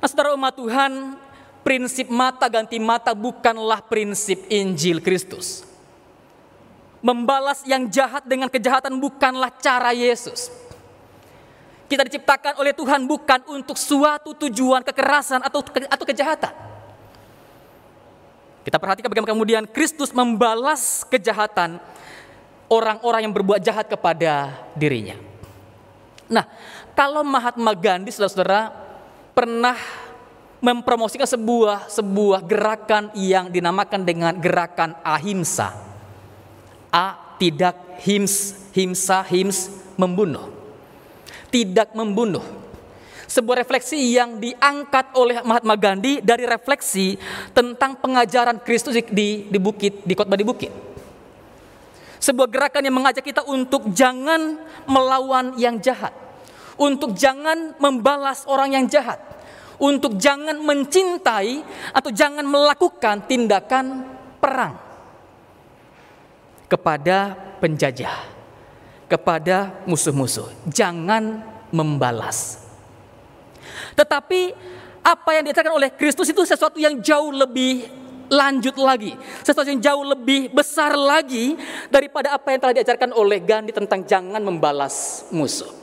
Nah, 0.00 0.32
umat 0.36 0.56
Tuhan, 0.56 0.92
prinsip 1.64 2.08
mata 2.08 2.48
ganti 2.48 2.80
mata 2.80 3.12
bukanlah 3.16 3.84
prinsip 3.84 4.48
Injil 4.48 5.00
Kristus. 5.00 5.69
Membalas 7.00 7.64
yang 7.64 7.88
jahat 7.88 8.28
dengan 8.28 8.52
kejahatan 8.52 9.00
bukanlah 9.00 9.48
cara 9.56 9.96
Yesus. 9.96 10.52
Kita 11.90 12.06
diciptakan 12.06 12.60
oleh 12.60 12.70
Tuhan 12.70 13.02
bukan 13.08 13.40
untuk 13.50 13.74
suatu 13.74 14.36
tujuan 14.46 14.84
kekerasan 14.84 15.42
atau 15.42 15.64
atau 15.64 16.04
kejahatan. 16.06 16.54
Kita 18.62 18.76
perhatikan 18.76 19.08
bagaimana 19.10 19.32
kemudian 19.34 19.64
Kristus 19.66 20.12
membalas 20.12 21.02
kejahatan 21.08 21.80
orang-orang 22.70 23.26
yang 23.26 23.34
berbuat 23.34 23.58
jahat 23.64 23.90
kepada 23.90 24.54
dirinya. 24.78 25.18
Nah, 26.30 26.46
kalau 26.94 27.26
Mahatma 27.26 27.74
Gandhi 27.74 28.14
saudara-saudara 28.14 28.70
pernah 29.34 29.74
mempromosikan 30.62 31.26
sebuah 31.26 31.90
sebuah 31.90 32.46
gerakan 32.46 33.10
yang 33.18 33.50
dinamakan 33.50 34.06
dengan 34.06 34.38
gerakan 34.38 34.94
ahimsa. 35.02 35.89
A 36.90 37.38
tidak 37.38 38.02
hims 38.02 38.60
himsa 38.74 39.22
hims 39.26 39.70
membunuh. 39.94 40.50
Tidak 41.50 41.94
membunuh. 41.94 42.42
Sebuah 43.30 43.62
refleksi 43.62 44.18
yang 44.18 44.42
diangkat 44.42 45.14
oleh 45.14 45.38
Mahatma 45.46 45.78
Gandhi 45.78 46.18
dari 46.18 46.42
refleksi 46.46 47.14
tentang 47.54 47.94
pengajaran 48.02 48.58
Kristus 48.58 48.98
di, 49.10 49.46
di 49.46 49.58
bukit, 49.62 50.02
di 50.02 50.18
khotbah 50.18 50.34
di 50.34 50.42
bukit. 50.42 50.72
Sebuah 52.18 52.50
gerakan 52.50 52.82
yang 52.90 52.96
mengajak 52.98 53.22
kita 53.22 53.46
untuk 53.46 53.86
jangan 53.94 54.58
melawan 54.84 55.54
yang 55.56 55.78
jahat. 55.78 56.10
Untuk 56.74 57.14
jangan 57.14 57.78
membalas 57.78 58.42
orang 58.50 58.74
yang 58.74 58.84
jahat. 58.90 59.22
Untuk 59.78 60.18
jangan 60.18 60.58
mencintai 60.60 61.62
atau 61.94 62.10
jangan 62.10 62.44
melakukan 62.44 63.24
tindakan 63.30 64.04
perang 64.42 64.89
kepada 66.70 67.34
penjajah, 67.58 68.30
kepada 69.10 69.82
musuh-musuh. 69.90 70.46
Jangan 70.70 71.42
membalas. 71.74 72.62
Tetapi 73.98 74.54
apa 75.02 75.30
yang 75.34 75.44
dikatakan 75.50 75.74
oleh 75.74 75.90
Kristus 75.90 76.30
itu 76.30 76.46
sesuatu 76.46 76.78
yang 76.78 77.02
jauh 77.02 77.34
lebih 77.34 77.90
lanjut 78.30 78.78
lagi, 78.78 79.18
sesuatu 79.42 79.66
yang 79.66 79.82
jauh 79.82 80.06
lebih 80.06 80.54
besar 80.54 80.94
lagi 80.94 81.58
daripada 81.90 82.30
apa 82.38 82.54
yang 82.54 82.60
telah 82.62 82.74
diajarkan 82.78 83.10
oleh 83.18 83.42
Gandhi 83.42 83.74
tentang 83.74 84.06
jangan 84.06 84.38
membalas 84.38 85.26
musuh. 85.34 85.74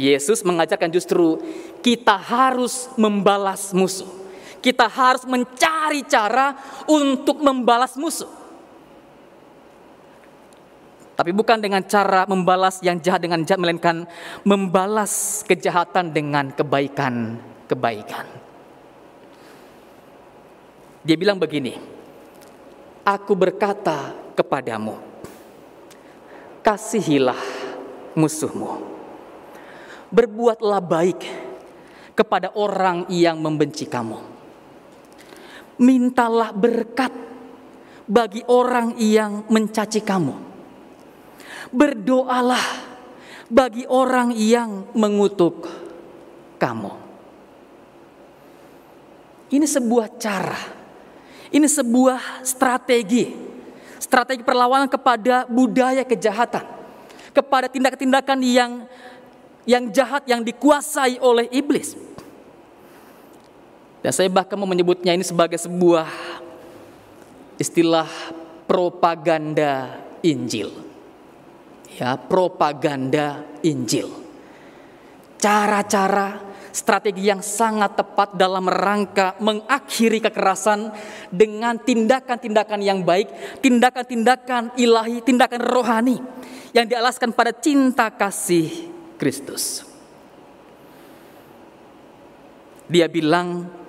Yesus 0.00 0.40
mengajarkan 0.40 0.88
justru 0.88 1.36
kita 1.84 2.16
harus 2.16 2.88
membalas 2.96 3.76
musuh. 3.76 4.19
Kita 4.60 4.86
harus 4.86 5.24
mencari 5.24 6.04
cara 6.04 6.52
untuk 6.84 7.40
membalas 7.40 7.96
musuh. 7.96 8.40
Tapi 11.20 11.36
bukan 11.36 11.60
dengan 11.60 11.84
cara 11.84 12.24
membalas 12.24 12.80
yang 12.80 12.96
jahat 12.96 13.20
dengan 13.20 13.44
jahat, 13.44 13.60
melainkan 13.60 14.08
membalas 14.40 15.44
kejahatan 15.44 16.16
dengan 16.16 16.48
kebaikan-kebaikan. 16.56 18.24
Dia 21.04 21.16
bilang 21.20 21.36
begini, 21.36 21.76
Aku 23.04 23.36
berkata 23.36 24.16
kepadamu, 24.32 24.96
kasihilah 26.64 27.40
musuhmu. 28.16 28.80
Berbuatlah 30.08 30.80
baik 30.80 31.20
kepada 32.16 32.52
orang 32.56 33.04
yang 33.12 33.36
membenci 33.40 33.84
kamu. 33.84 34.29
Mintalah 35.80 36.52
berkat 36.52 37.12
bagi 38.04 38.44
orang 38.44 39.00
yang 39.00 39.48
mencaci 39.48 40.04
kamu. 40.04 40.36
Berdoalah 41.72 42.66
bagi 43.48 43.88
orang 43.88 44.36
yang 44.36 44.92
mengutuk 44.92 45.64
kamu. 46.60 46.92
Ini 49.50 49.66
sebuah 49.66 50.06
cara 50.20 50.80
ini 51.50 51.66
sebuah 51.66 52.46
strategi, 52.46 53.34
strategi 53.98 54.46
perlawanan 54.46 54.86
kepada 54.86 55.50
budaya 55.50 56.06
kejahatan, 56.06 56.62
kepada 57.34 57.66
tindakan-tindakan 57.66 58.38
yang 58.46 58.72
yang 59.66 59.90
jahat 59.90 60.22
yang 60.30 60.46
dikuasai 60.46 61.18
oleh 61.18 61.50
iblis. 61.50 61.98
Dan 64.00 64.12
saya 64.16 64.32
bahkan 64.32 64.56
mau 64.56 64.68
menyebutnya 64.68 65.12
ini 65.12 65.24
sebagai 65.24 65.60
sebuah 65.60 66.08
istilah 67.60 68.08
propaganda 68.64 70.00
Injil. 70.24 70.72
Ya, 72.00 72.16
propaganda 72.16 73.44
Injil. 73.60 74.08
Cara-cara 75.36 76.40
strategi 76.70 77.28
yang 77.28 77.44
sangat 77.44 77.98
tepat 77.98 78.38
dalam 78.38 78.64
rangka 78.70 79.36
mengakhiri 79.42 80.22
kekerasan 80.22 80.94
dengan 81.28 81.76
tindakan-tindakan 81.76 82.80
yang 82.80 83.04
baik, 83.04 83.60
tindakan-tindakan 83.60 84.78
ilahi, 84.80 85.20
tindakan 85.20 85.60
rohani 85.60 86.22
yang 86.70 86.86
dialaskan 86.86 87.34
pada 87.34 87.50
cinta 87.52 88.08
kasih 88.08 88.88
Kristus. 89.18 89.84
Dia 92.90 93.06
bilang, 93.06 93.79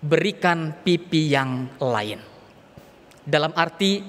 berikan 0.00 0.76
pipi 0.84 1.32
yang 1.32 1.70
lain. 1.80 2.20
Dalam 3.26 3.52
arti, 3.56 4.04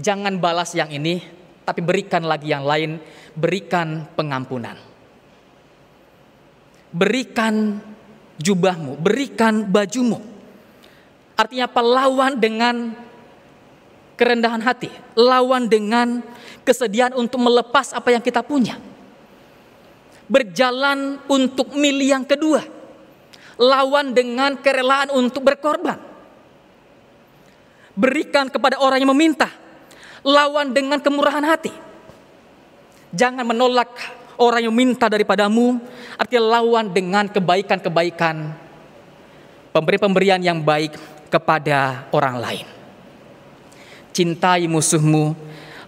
jangan 0.00 0.40
balas 0.40 0.74
yang 0.74 0.90
ini, 0.90 1.22
tapi 1.62 1.84
berikan 1.84 2.24
lagi 2.26 2.50
yang 2.50 2.64
lain, 2.66 2.98
berikan 3.36 4.08
pengampunan. 4.16 4.74
Berikan 6.90 7.78
jubahmu, 8.40 8.98
berikan 8.98 9.62
bajumu. 9.70 10.18
Artinya 11.38 11.70
apa? 11.70 11.80
Lawan 11.80 12.32
dengan 12.42 12.76
kerendahan 14.18 14.60
hati, 14.60 14.90
lawan 15.14 15.70
dengan 15.70 16.20
kesediaan 16.66 17.14
untuk 17.14 17.38
melepas 17.40 17.94
apa 17.94 18.10
yang 18.10 18.20
kita 18.20 18.42
punya. 18.42 18.76
Berjalan 20.26 21.22
untuk 21.30 21.74
mil 21.78 22.02
yang 22.02 22.26
kedua 22.26 22.79
lawan 23.60 24.16
dengan 24.16 24.56
kerelaan 24.56 25.12
untuk 25.12 25.44
berkorban. 25.44 26.00
Berikan 27.92 28.48
kepada 28.48 28.80
orang 28.80 29.04
yang 29.04 29.12
meminta, 29.12 29.52
lawan 30.24 30.72
dengan 30.72 30.96
kemurahan 31.04 31.44
hati. 31.44 31.68
Jangan 33.12 33.44
menolak 33.44 33.92
orang 34.40 34.64
yang 34.64 34.72
minta 34.72 35.12
daripadamu, 35.12 35.76
artinya 36.16 36.56
lawan 36.56 36.88
dengan 36.88 37.28
kebaikan-kebaikan, 37.28 38.56
pemberi-pemberian 39.76 40.40
yang 40.40 40.64
baik 40.64 40.96
kepada 41.28 42.08
orang 42.16 42.40
lain. 42.40 42.66
Cintai 44.16 44.64
musuhmu, 44.64 45.36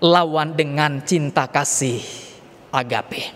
lawan 0.05 0.53
dengan 0.53 1.01
cinta 1.01 1.49
kasih 1.49 2.05
agape. 2.69 3.33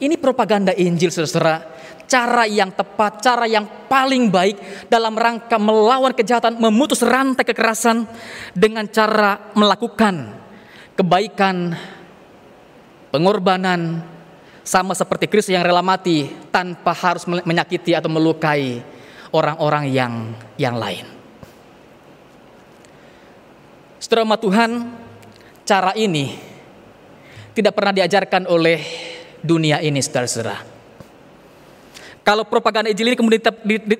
Ini 0.00 0.16
propaganda 0.16 0.72
Injil 0.74 1.12
saudara 1.12 1.73
cara 2.04 2.44
yang 2.44 2.70
tepat, 2.70 3.20
cara 3.20 3.44
yang 3.48 3.64
paling 3.88 4.28
baik 4.28 4.88
dalam 4.88 5.16
rangka 5.16 5.56
melawan 5.56 6.12
kejahatan, 6.12 6.60
memutus 6.60 7.00
rantai 7.00 7.44
kekerasan 7.44 8.06
dengan 8.52 8.86
cara 8.88 9.52
melakukan 9.56 10.34
kebaikan, 10.94 11.74
pengorbanan, 13.10 14.02
sama 14.64 14.96
seperti 14.96 15.28
Kristus 15.28 15.52
yang 15.52 15.66
rela 15.66 15.84
mati 15.84 16.24
tanpa 16.48 16.96
harus 16.96 17.28
menyakiti 17.28 17.92
atau 17.92 18.08
melukai 18.08 18.80
orang-orang 19.34 19.84
yang 19.92 20.12
yang 20.56 20.80
lain. 20.80 21.04
Setelah 24.00 24.40
Tuhan, 24.40 24.70
cara 25.64 25.92
ini 25.96 26.36
tidak 27.56 27.72
pernah 27.72 27.92
diajarkan 27.92 28.48
oleh 28.48 28.80
dunia 29.40 29.80
ini, 29.80 30.00
saudara-saudara. 30.00 30.73
Kalau 32.24 32.48
propaganda 32.48 32.88
Injil 32.88 33.12
ini 33.12 33.20
kemudian 33.20 33.44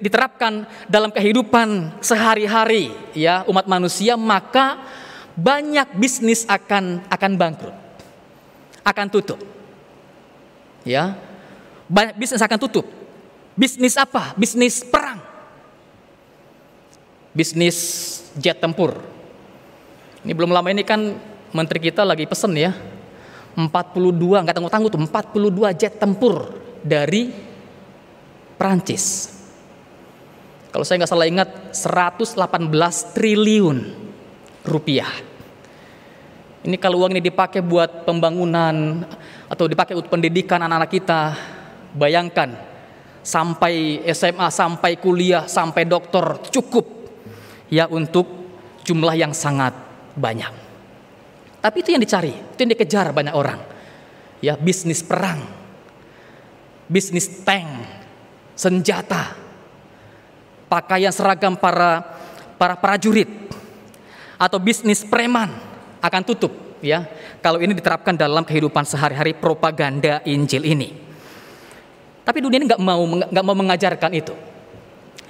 diterapkan 0.00 0.64
dalam 0.88 1.12
kehidupan 1.12 2.00
sehari-hari 2.00 2.88
ya 3.12 3.44
umat 3.44 3.68
manusia, 3.68 4.16
maka 4.16 4.80
banyak 5.36 5.92
bisnis 6.00 6.48
akan 6.48 7.04
akan 7.12 7.32
bangkrut. 7.36 7.76
Akan 8.80 9.12
tutup. 9.12 9.36
Ya. 10.88 11.20
Banyak 11.84 12.16
bisnis 12.16 12.40
akan 12.40 12.56
tutup. 12.56 12.88
Bisnis 13.52 14.00
apa? 14.00 14.32
Bisnis 14.40 14.80
perang. 14.80 15.20
Bisnis 17.36 17.76
jet 18.40 18.56
tempur. 18.56 19.04
Ini 20.24 20.32
belum 20.32 20.48
lama 20.48 20.72
ini 20.72 20.80
kan 20.80 21.12
menteri 21.52 21.76
kita 21.76 22.08
lagi 22.08 22.24
pesen 22.24 22.56
ya. 22.56 22.72
42, 23.54 24.42
nggak 24.42 24.54
tangguh-tangguh 24.56 24.90
tuh, 24.90 25.00
42 25.06 25.78
jet 25.78 25.94
tempur 26.00 26.58
dari 26.82 27.53
Prancis. 28.64 29.28
Kalau 30.72 30.88
saya 30.88 31.04
nggak 31.04 31.12
salah 31.12 31.28
ingat 31.28 31.76
118 31.76 33.12
triliun 33.12 33.78
rupiah. 34.64 35.12
Ini 36.64 36.80
kalau 36.80 37.04
uang 37.04 37.12
ini 37.12 37.20
dipakai 37.20 37.60
buat 37.60 38.08
pembangunan 38.08 39.04
atau 39.52 39.68
dipakai 39.68 39.92
untuk 39.92 40.08
pendidikan 40.08 40.64
anak-anak 40.64 40.88
kita, 40.96 41.20
bayangkan 41.92 42.56
sampai 43.20 44.00
SMA, 44.16 44.48
sampai 44.48 44.96
kuliah, 44.96 45.44
sampai 45.44 45.84
doktor 45.84 46.40
cukup 46.48 46.88
ya 47.68 47.84
untuk 47.92 48.24
jumlah 48.80 49.12
yang 49.12 49.36
sangat 49.36 49.76
banyak. 50.16 50.64
Tapi 51.60 51.76
itu 51.84 51.92
yang 51.92 52.00
dicari, 52.00 52.32
itu 52.32 52.58
yang 52.64 52.72
dikejar 52.72 53.12
banyak 53.12 53.36
orang. 53.36 53.60
Ya, 54.40 54.56
bisnis 54.56 55.04
perang, 55.04 55.44
bisnis 56.88 57.28
tank, 57.44 58.03
senjata, 58.54 59.34
pakaian 60.70 61.10
seragam 61.14 61.54
para 61.58 62.02
para 62.58 62.78
prajurit 62.78 63.28
atau 64.38 64.58
bisnis 64.58 65.02
preman 65.06 65.50
akan 66.02 66.22
tutup 66.22 66.52
ya 66.82 67.06
kalau 67.40 67.62
ini 67.62 67.72
diterapkan 67.76 68.14
dalam 68.14 68.42
kehidupan 68.42 68.84
sehari-hari 68.84 69.36
propaganda 69.36 70.20
Injil 70.26 70.64
ini. 70.64 70.88
Tapi 72.24 72.40
dunia 72.40 72.56
ini 72.56 72.66
nggak 72.72 72.82
mau 72.82 73.02
nggak 73.04 73.44
mau 73.44 73.56
mengajarkan 73.56 74.12
itu. 74.16 74.34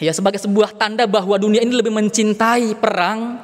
Ya 0.02 0.10
sebagai 0.10 0.42
sebuah 0.42 0.74
tanda 0.74 1.06
bahwa 1.06 1.38
dunia 1.38 1.62
ini 1.62 1.74
lebih 1.74 1.94
mencintai 1.94 2.74
perang, 2.78 3.42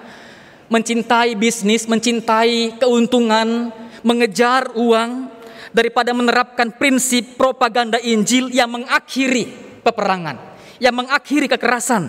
mencintai 0.66 1.34
bisnis, 1.38 1.86
mencintai 1.86 2.78
keuntungan, 2.78 3.70
mengejar 4.02 4.70
uang 4.74 5.30
daripada 5.70 6.10
menerapkan 6.10 6.74
prinsip 6.74 7.38
propaganda 7.38 7.98
Injil 8.02 8.50
yang 8.50 8.70
mengakhiri 8.70 9.69
peperangan 9.90 10.38
yang 10.80 10.96
mengakhiri 10.96 11.50
kekerasan 11.50 12.08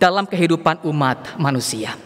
dalam 0.00 0.24
kehidupan 0.24 0.80
umat 0.86 1.36
manusia. 1.36 1.98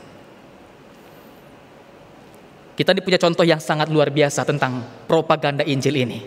Kita 2.73 2.97
punya 2.99 3.21
contoh 3.21 3.45
yang 3.45 3.61
sangat 3.61 3.93
luar 3.93 4.09
biasa 4.09 4.49
tentang 4.49 4.83
propaganda 5.07 5.63
Injil 5.63 6.03
ini. 6.03 6.25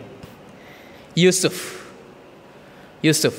Yusuf. 1.18 1.84
Yusuf. 3.02 3.34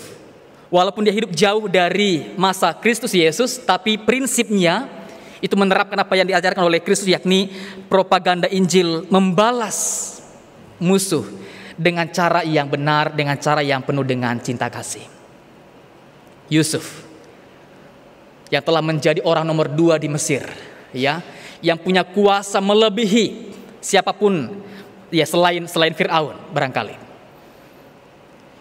Walaupun 0.69 1.07
dia 1.07 1.15
hidup 1.15 1.31
jauh 1.31 1.71
dari 1.71 2.35
masa 2.35 2.75
Kristus 2.75 3.15
Yesus, 3.15 3.63
tapi 3.63 3.97
prinsipnya 3.97 4.91
itu 5.39 5.55
menerapkan 5.55 5.97
apa 5.97 6.19
yang 6.19 6.27
diajarkan 6.27 6.67
oleh 6.67 6.83
Kristus 6.83 7.07
yakni 7.07 7.55
propaganda 7.87 8.51
Injil 8.51 9.07
membalas 9.07 10.19
musuh 10.83 11.25
dengan 11.79 12.11
cara 12.11 12.43
yang 12.43 12.67
benar, 12.67 13.15
dengan 13.15 13.39
cara 13.39 13.63
yang 13.63 13.87
penuh 13.87 14.03
dengan 14.03 14.37
cinta 14.43 14.67
kasih. 14.67 15.16
Yusuf 16.47 17.05
yang 18.47 18.63
telah 18.63 18.83
menjadi 18.83 19.19
orang 19.27 19.43
nomor 19.43 19.67
dua 19.67 19.99
di 19.99 20.07
Mesir, 20.07 20.47
ya, 20.95 21.19
yang 21.59 21.79
punya 21.79 22.07
kuasa 22.07 22.63
melebihi 22.63 23.51
siapa 23.83 24.15
pun 24.15 24.55
ya 25.11 25.27
selain 25.27 25.67
selain 25.67 25.95
Firaun 25.95 26.39
barangkali. 26.55 27.07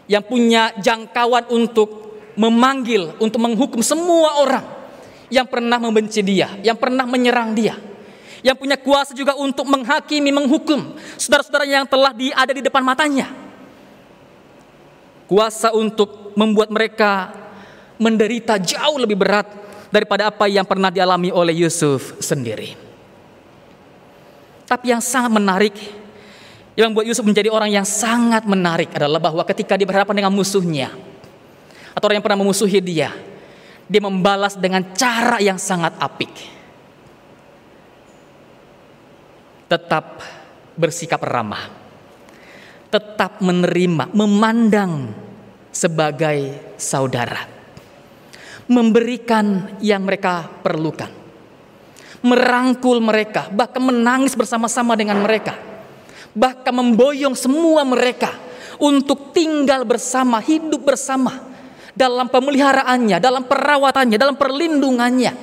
Yang 0.05 0.23
punya 0.29 0.69
jangkauan 0.77 1.49
untuk 1.49 2.21
memanggil, 2.37 3.17
untuk 3.17 3.41
menghukum 3.41 3.81
semua 3.81 4.37
orang 4.37 4.65
yang 5.33 5.49
pernah 5.49 5.81
membenci 5.81 6.21
dia, 6.21 6.53
yang 6.61 6.77
pernah 6.77 7.05
menyerang 7.09 7.57
dia. 7.57 7.73
Yang 8.45 8.61
punya 8.61 8.77
kuasa 8.77 9.17
juga 9.17 9.33
untuk 9.33 9.65
menghakimi, 9.65 10.29
menghukum 10.29 10.93
saudara-saudara 11.17 11.65
yang 11.65 11.89
telah 11.89 12.13
ada 12.13 12.53
di 12.53 12.61
depan 12.61 12.85
matanya. 12.85 13.33
Kuasa 15.25 15.73
untuk 15.73 16.37
membuat 16.37 16.69
mereka 16.69 17.33
menderita 17.97 18.59
jauh 18.59 18.99
lebih 18.99 19.15
berat 19.15 19.47
daripada 19.95 20.27
apa 20.27 20.51
yang 20.51 20.67
pernah 20.67 20.91
dialami 20.91 21.31
oleh 21.31 21.55
Yusuf 21.55 22.19
sendiri. 22.19 22.75
Tapi 24.65 24.91
yang 24.91 24.99
sangat 24.99 25.31
menarik, 25.31 25.75
yang 26.75 26.91
membuat 26.91 27.07
Yusuf 27.07 27.23
menjadi 27.23 27.53
orang 27.53 27.71
yang 27.71 27.87
sangat 27.87 28.43
menarik 28.43 28.91
adalah 28.91 29.21
bahwa 29.21 29.45
ketika 29.47 29.77
dia 29.79 29.87
berhadapan 29.87 30.25
dengan 30.25 30.33
musuhnya, 30.33 30.91
atau 31.95 32.05
orang 32.11 32.19
yang 32.19 32.25
pernah 32.25 32.41
memusuhi 32.43 32.81
dia, 32.83 33.13
dia 33.87 34.01
membalas 34.03 34.57
dengan 34.57 34.83
cara 34.97 35.39
yang 35.39 35.55
sangat 35.55 35.95
apik. 36.01 36.33
Tetap 39.69 40.19
bersikap 40.75 41.21
ramah, 41.23 41.71
tetap 42.91 43.39
menerima, 43.39 44.11
memandang 44.11 45.13
sebagai 45.71 46.73
saudara 46.75 47.54
memberikan 48.65 49.77
yang 49.81 50.01
mereka 50.05 50.49
perlukan, 50.65 51.09
merangkul 52.25 52.97
mereka, 52.97 53.49
bahkan 53.53 53.81
menangis 53.81 54.33
bersama-sama 54.33 54.97
dengan 54.97 55.21
mereka, 55.21 55.53
bahkan 56.33 56.73
memboyong 56.73 57.37
semua 57.37 57.85
mereka 57.85 58.33
untuk 58.81 59.31
tinggal 59.31 59.85
bersama, 59.85 60.41
hidup 60.41 60.81
bersama 60.81 61.45
dalam 61.93 62.27
pemeliharaannya, 62.27 63.17
dalam 63.21 63.45
perawatannya, 63.45 64.17
dalam 64.17 64.35
perlindungannya, 64.35 65.33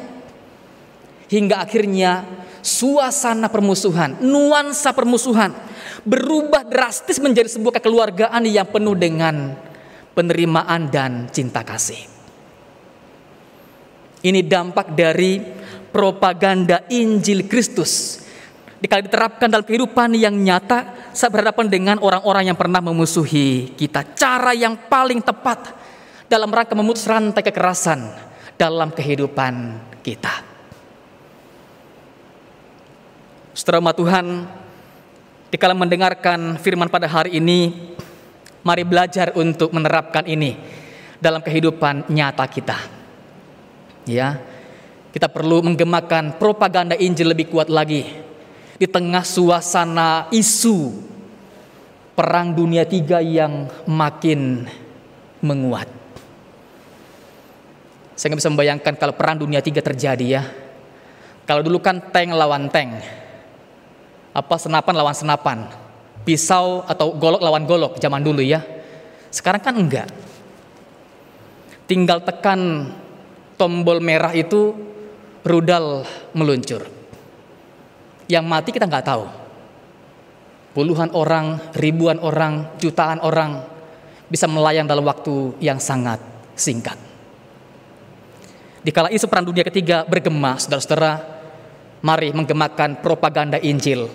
hingga 1.30 1.64
akhirnya 1.64 2.26
suasana 2.60 3.48
permusuhan, 3.48 4.20
nuansa 4.20 4.92
permusuhan 4.92 5.54
berubah 6.02 6.66
drastis 6.66 7.22
menjadi 7.22 7.48
sebuah 7.48 7.78
kekeluargaan 7.78 8.42
yang 8.50 8.66
penuh 8.68 8.98
dengan 8.98 9.54
penerimaan 10.12 10.90
dan 10.90 11.30
cinta 11.30 11.62
kasih. 11.62 12.11
Ini 14.22 14.46
dampak 14.46 14.94
dari 14.94 15.42
propaganda 15.90 16.86
Injil 16.86 17.50
Kristus. 17.50 18.22
Dikali 18.78 19.06
diterapkan 19.06 19.46
dalam 19.50 19.66
kehidupan 19.66 20.14
yang 20.14 20.34
nyata 20.34 21.10
saat 21.14 21.30
berhadapan 21.30 21.66
dengan 21.70 21.96
orang-orang 22.02 22.50
yang 22.50 22.58
pernah 22.58 22.82
memusuhi 22.82 23.74
kita. 23.74 24.14
Cara 24.14 24.54
yang 24.54 24.74
paling 24.90 25.22
tepat 25.22 25.74
dalam 26.26 26.50
rangka 26.50 26.74
memutus 26.74 27.06
rantai 27.06 27.42
kekerasan 27.42 28.10
dalam 28.54 28.94
kehidupan 28.94 29.78
kita. 30.06 30.34
Saudara 33.54 33.92
Tuhan, 33.94 34.48
dikala 35.50 35.74
mendengarkan 35.76 36.56
firman 36.62 36.88
pada 36.88 37.06
hari 37.06 37.36
ini, 37.42 37.92
mari 38.62 38.82
belajar 38.86 39.34
untuk 39.34 39.74
menerapkan 39.74 40.24
ini 40.26 40.56
dalam 41.18 41.42
kehidupan 41.42 42.10
nyata 42.10 42.46
kita. 42.48 43.01
Ya, 44.08 44.42
kita 45.14 45.30
perlu 45.30 45.62
menggemakan 45.62 46.40
propaganda 46.40 46.98
Injil 46.98 47.30
lebih 47.30 47.52
kuat 47.52 47.70
lagi 47.70 48.02
di 48.80 48.86
tengah 48.90 49.22
suasana 49.22 50.26
isu 50.34 50.90
perang 52.18 52.50
dunia 52.50 52.82
tiga 52.82 53.22
yang 53.22 53.70
makin 53.86 54.66
menguat. 55.38 55.86
Saya 58.18 58.32
nggak 58.32 58.40
bisa 58.42 58.52
membayangkan 58.52 58.94
kalau 58.98 59.14
perang 59.14 59.38
dunia 59.38 59.62
tiga 59.62 59.82
terjadi 59.82 60.26
ya. 60.26 60.42
Kalau 61.42 61.62
dulu 61.62 61.82
kan 61.82 61.98
tank 62.14 62.30
lawan 62.34 62.70
tank, 62.70 63.02
apa 64.30 64.54
senapan 64.56 64.94
lawan 64.94 65.16
senapan, 65.16 65.58
pisau 66.22 66.86
atau 66.86 67.12
golok 67.18 67.42
lawan 67.42 67.66
golok 67.66 67.98
zaman 67.98 68.22
dulu 68.22 68.40
ya. 68.42 68.62
Sekarang 69.30 69.62
kan 69.62 69.74
enggak. 69.74 70.08
Tinggal 71.90 72.22
tekan 72.22 72.88
tombol 73.62 74.02
merah 74.02 74.34
itu 74.34 74.74
rudal 75.46 76.02
meluncur. 76.34 76.82
Yang 78.26 78.44
mati 78.50 78.70
kita 78.74 78.90
nggak 78.90 79.06
tahu. 79.06 79.24
Puluhan 80.74 81.14
orang, 81.14 81.62
ribuan 81.78 82.18
orang, 82.18 82.74
jutaan 82.82 83.22
orang 83.22 83.62
bisa 84.26 84.50
melayang 84.50 84.90
dalam 84.90 85.06
waktu 85.06 85.54
yang 85.62 85.78
sangat 85.78 86.18
singkat. 86.58 86.98
Di 88.82 88.90
kala 88.90 89.14
isu 89.14 89.30
perang 89.30 89.46
dunia 89.46 89.62
ketiga 89.62 90.02
bergema, 90.02 90.58
saudara-saudara, 90.58 91.22
mari 92.02 92.34
menggemakan 92.34 92.98
propaganda 92.98 93.62
Injil 93.62 94.10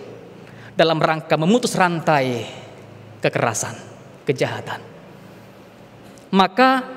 dalam 0.75 0.99
rangka 0.99 1.39
memutus 1.39 1.71
rantai 1.77 2.43
kekerasan, 3.23 3.79
kejahatan. 4.27 4.83
Maka 6.35 6.96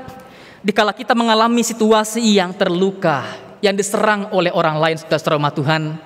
dikala 0.61 0.93
kita 0.93 1.17
mengalami 1.17 1.65
situasi 1.65 2.21
yang 2.37 2.53
terluka, 2.53 3.25
yang 3.65 3.77
diserang 3.77 4.33
oleh 4.33 4.53
orang 4.53 4.77
lain 4.77 4.97
saudara 5.01 5.51
Tuhan, 5.53 5.97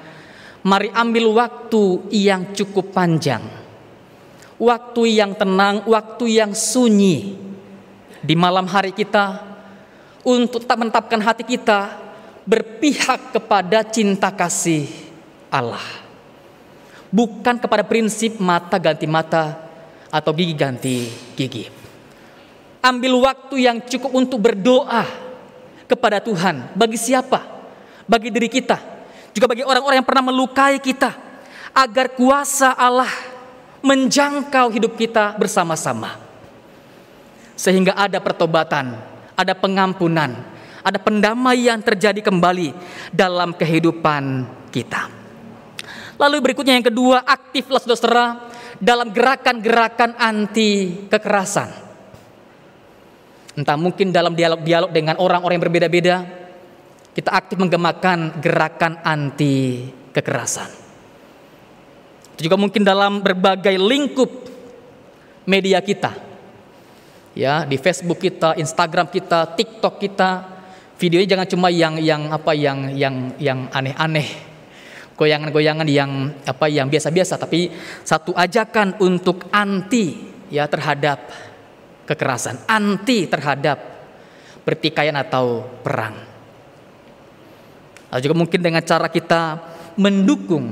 mari 0.63 0.89
ambil 0.95 1.31
waktu 1.35 2.09
yang 2.11 2.55
cukup 2.55 2.95
panjang. 2.95 3.43
Waktu 4.55 5.19
yang 5.19 5.35
tenang, 5.35 5.83
waktu 5.91 6.39
yang 6.39 6.55
sunyi 6.55 7.35
di 8.23 8.35
malam 8.39 8.71
hari 8.71 8.95
kita 8.95 9.43
untuk 10.23 10.65
tak 10.65 10.79
menetapkan 10.79 11.21
hati 11.21 11.43
kita 11.43 12.01
berpihak 12.47 13.35
kepada 13.35 13.83
cinta 13.83 14.31
kasih 14.31 14.87
Allah 15.51 16.05
bukan 17.15 17.63
kepada 17.63 17.87
prinsip 17.87 18.43
mata 18.43 18.75
ganti 18.83 19.07
mata 19.07 19.55
atau 20.11 20.35
gigi 20.35 20.55
ganti 20.59 20.97
gigi. 21.39 21.84
Ambil 22.85 23.17
waktu 23.17 23.65
yang 23.65 23.81
cukup 23.81 24.13
untuk 24.13 24.45
berdoa 24.45 25.09
kepada 25.89 26.21
Tuhan. 26.21 26.77
Bagi 26.77 27.01
siapa? 27.01 27.41
Bagi 28.05 28.29
diri 28.29 28.53
kita. 28.53 28.77
Juga 29.33 29.49
bagi 29.49 29.65
orang-orang 29.65 30.05
yang 30.05 30.09
pernah 30.09 30.29
melukai 30.29 30.77
kita. 30.77 31.17
Agar 31.73 32.13
kuasa 32.13 32.77
Allah 32.77 33.09
menjangkau 33.81 34.69
hidup 34.69 35.01
kita 35.01 35.33
bersama-sama. 35.41 36.21
Sehingga 37.57 37.97
ada 37.97 38.21
pertobatan, 38.21 39.01
ada 39.33 39.57
pengampunan, 39.57 40.45
ada 40.85 40.99
pendamaian 41.01 41.81
terjadi 41.81 42.21
kembali 42.21 42.77
dalam 43.09 43.57
kehidupan 43.57 44.45
kita. 44.69 45.09
Lalu 46.21 46.37
berikutnya 46.53 46.77
yang 46.77 46.85
kedua, 46.85 47.25
aktiflah 47.25 47.81
saudara 47.81 48.53
dalam 48.77 49.09
gerakan-gerakan 49.09 50.15
anti 50.21 51.05
kekerasan. 51.09 51.94
Entah 53.55 53.79
mungkin 53.79 54.11
dalam 54.11 54.35
dialog-dialog 54.35 54.91
dengan 54.91 55.15
orang-orang 55.23 55.59
yang 55.59 55.65
berbeda-beda, 55.71 56.17
kita 57.15 57.31
aktif 57.31 57.55
menggemakan 57.55 58.43
gerakan 58.43 58.99
anti 59.07 59.87
kekerasan. 60.11 60.71
Itu 62.35 62.51
juga 62.51 62.59
mungkin 62.59 62.83
dalam 62.83 63.23
berbagai 63.23 63.79
lingkup 63.79 64.31
media 65.47 65.79
kita. 65.79 66.11
Ya, 67.35 67.63
di 67.67 67.79
Facebook 67.79 68.19
kita, 68.19 68.59
Instagram 68.59 69.11
kita, 69.11 69.55
TikTok 69.55 70.03
kita, 70.03 70.31
videonya 70.99 71.39
jangan 71.39 71.49
cuma 71.51 71.69
yang 71.71 71.95
yang 71.99 72.31
apa 72.31 72.55
yang 72.55 72.95
yang 72.95 73.35
yang 73.39 73.67
aneh-aneh 73.71 74.55
goyangan-goyangan 75.15 75.87
yang 75.87 76.11
apa 76.43 76.67
yang 76.67 76.91
biasa-biasa 76.91 77.39
tapi 77.39 77.71
satu 78.03 78.35
ajakan 78.35 78.99
untuk 78.99 79.47
anti 79.55 80.19
ya 80.51 80.67
terhadap 80.67 81.31
kekerasan, 82.05 82.69
anti 82.69 83.27
terhadap 83.27 83.79
pertikaian 84.65 85.17
atau 85.17 85.65
perang. 85.85 86.17
Lalu 88.13 88.21
juga 88.25 88.37
mungkin 88.37 88.61
dengan 88.63 88.83
cara 88.87 89.11
kita 89.11 89.59
mendukung 89.99 90.71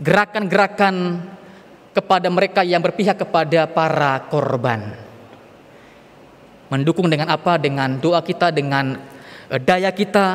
gerakan-gerakan 0.00 1.22
kepada 1.92 2.28
mereka 2.28 2.60
yang 2.64 2.80
berpihak 2.80 3.20
kepada 3.20 3.68
para 3.68 4.24
korban. 4.28 4.96
Mendukung 6.68 7.06
dengan 7.06 7.30
apa? 7.30 7.56
Dengan 7.56 7.96
doa 8.00 8.20
kita, 8.20 8.50
dengan 8.50 8.98
eh, 9.48 9.60
daya 9.60 9.94
kita, 9.94 10.26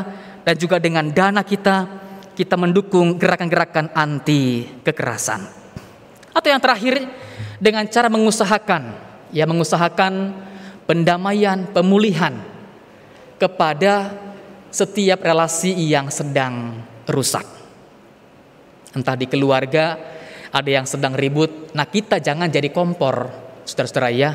dan 0.41 0.55
juga 0.57 0.81
dengan 0.81 1.10
dana 1.12 1.43
kita 1.45 2.01
kita 2.31 2.55
mendukung 2.55 3.19
gerakan-gerakan 3.19 3.91
anti 3.93 4.65
kekerasan. 4.81 5.45
Atau 6.31 6.49
yang 6.49 6.63
terakhir 6.63 7.03
dengan 7.60 7.86
cara 7.91 8.07
mengusahakan 8.07 9.11
ya 9.31 9.47
mengusahakan 9.47 10.35
pendamaian, 10.85 11.67
pemulihan 11.71 12.35
kepada 13.39 14.13
setiap 14.71 15.23
relasi 15.23 15.73
yang 15.75 16.07
sedang 16.13 16.83
rusak. 17.09 17.43
Entah 18.91 19.15
di 19.15 19.25
keluarga 19.25 19.97
ada 20.51 20.67
yang 20.67 20.83
sedang 20.83 21.15
ribut, 21.15 21.71
nah 21.71 21.87
kita 21.87 22.19
jangan 22.19 22.51
jadi 22.51 22.69
kompor, 22.71 23.31
saudara-saudara 23.63 24.11
ya. 24.11 24.31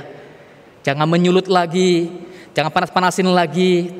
Jangan 0.81 1.05
menyulut 1.05 1.47
lagi, 1.47 2.09
jangan 2.57 2.73
panas-panasin 2.73 3.29
lagi, 3.29 3.93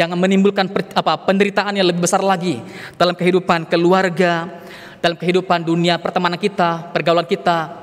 Jangan 0.00 0.16
menimbulkan 0.16 0.70
per, 0.70 0.86
apa 0.94 1.18
penderitaan 1.28 1.74
yang 1.74 1.84
lebih 1.84 2.08
besar 2.08 2.22
lagi 2.22 2.62
dalam 2.94 3.12
kehidupan 3.12 3.66
keluarga, 3.66 4.48
dalam 5.02 5.12
kehidupan 5.12 5.66
dunia 5.66 5.98
pertemanan 5.98 6.38
kita, 6.38 6.88
pergaulan 6.94 7.26
kita. 7.26 7.79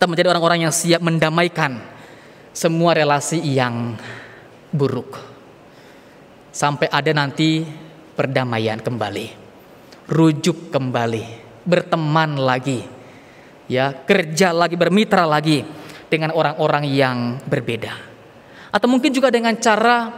Kita 0.00 0.08
menjadi 0.08 0.32
orang-orang 0.32 0.64
yang 0.64 0.72
siap 0.72 1.04
mendamaikan 1.04 1.76
semua 2.56 2.96
relasi 2.96 3.36
yang 3.36 4.00
buruk. 4.72 5.12
Sampai 6.48 6.88
ada 6.88 7.12
nanti 7.12 7.68
perdamaian 8.16 8.80
kembali. 8.80 9.28
Rujuk 10.08 10.72
kembali, 10.72 11.24
berteman 11.68 12.40
lagi. 12.40 12.80
Ya, 13.68 13.92
kerja 13.92 14.56
lagi, 14.56 14.80
bermitra 14.80 15.28
lagi 15.28 15.68
dengan 16.08 16.32
orang-orang 16.32 16.88
yang 16.88 17.36
berbeda. 17.44 17.92
Atau 18.72 18.88
mungkin 18.88 19.12
juga 19.12 19.28
dengan 19.28 19.52
cara 19.60 20.16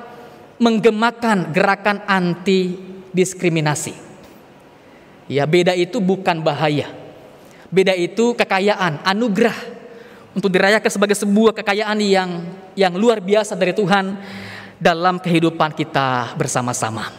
menggemakan 0.62 1.50
gerakan 1.50 2.06
anti 2.06 2.78
diskriminasi. 3.10 3.98
Ya, 5.26 5.42
beda 5.42 5.74
itu 5.74 5.98
bukan 5.98 6.38
bahaya. 6.38 6.86
Beda 7.66 7.98
itu 7.98 8.38
kekayaan, 8.38 9.02
anugerah 9.02 9.71
untuk 10.32 10.48
dirayakan 10.48 10.90
sebagai 10.90 11.16
sebuah 11.16 11.52
kekayaan 11.60 11.98
yang 12.00 12.30
yang 12.72 12.92
luar 12.96 13.20
biasa 13.20 13.52
dari 13.52 13.76
Tuhan 13.76 14.16
dalam 14.80 15.20
kehidupan 15.20 15.76
kita 15.76 16.34
bersama-sama. 16.34 17.12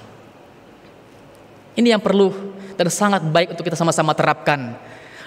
Ini 1.74 1.98
yang 1.98 2.02
perlu 2.02 2.34
dan 2.78 2.90
sangat 2.90 3.22
baik 3.26 3.54
untuk 3.54 3.66
kita 3.66 3.78
sama-sama 3.78 4.14
terapkan 4.14 4.78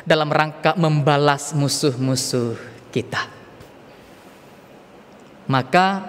dalam 0.07 0.31
rangka 0.31 0.75
membalas 0.79 1.55
musuh-musuh 1.55 2.59
kita. 2.95 3.27
Maka 5.47 6.03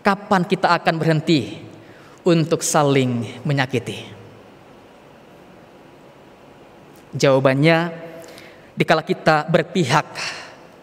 kapan 0.00 0.44
kita 0.48 0.72
akan 0.72 0.94
berhenti 0.96 1.60
untuk 2.24 2.64
saling 2.64 3.40
menyakiti? 3.44 4.16
Jawabannya, 7.16 7.92
dikala 8.76 9.00
kita 9.00 9.48
berpihak 9.48 10.04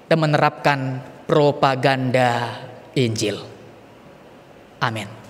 dan 0.08 0.18
menerapkan 0.20 1.02
propaganda 1.26 2.60
Injil. 2.94 3.40
Amin. 4.84 5.23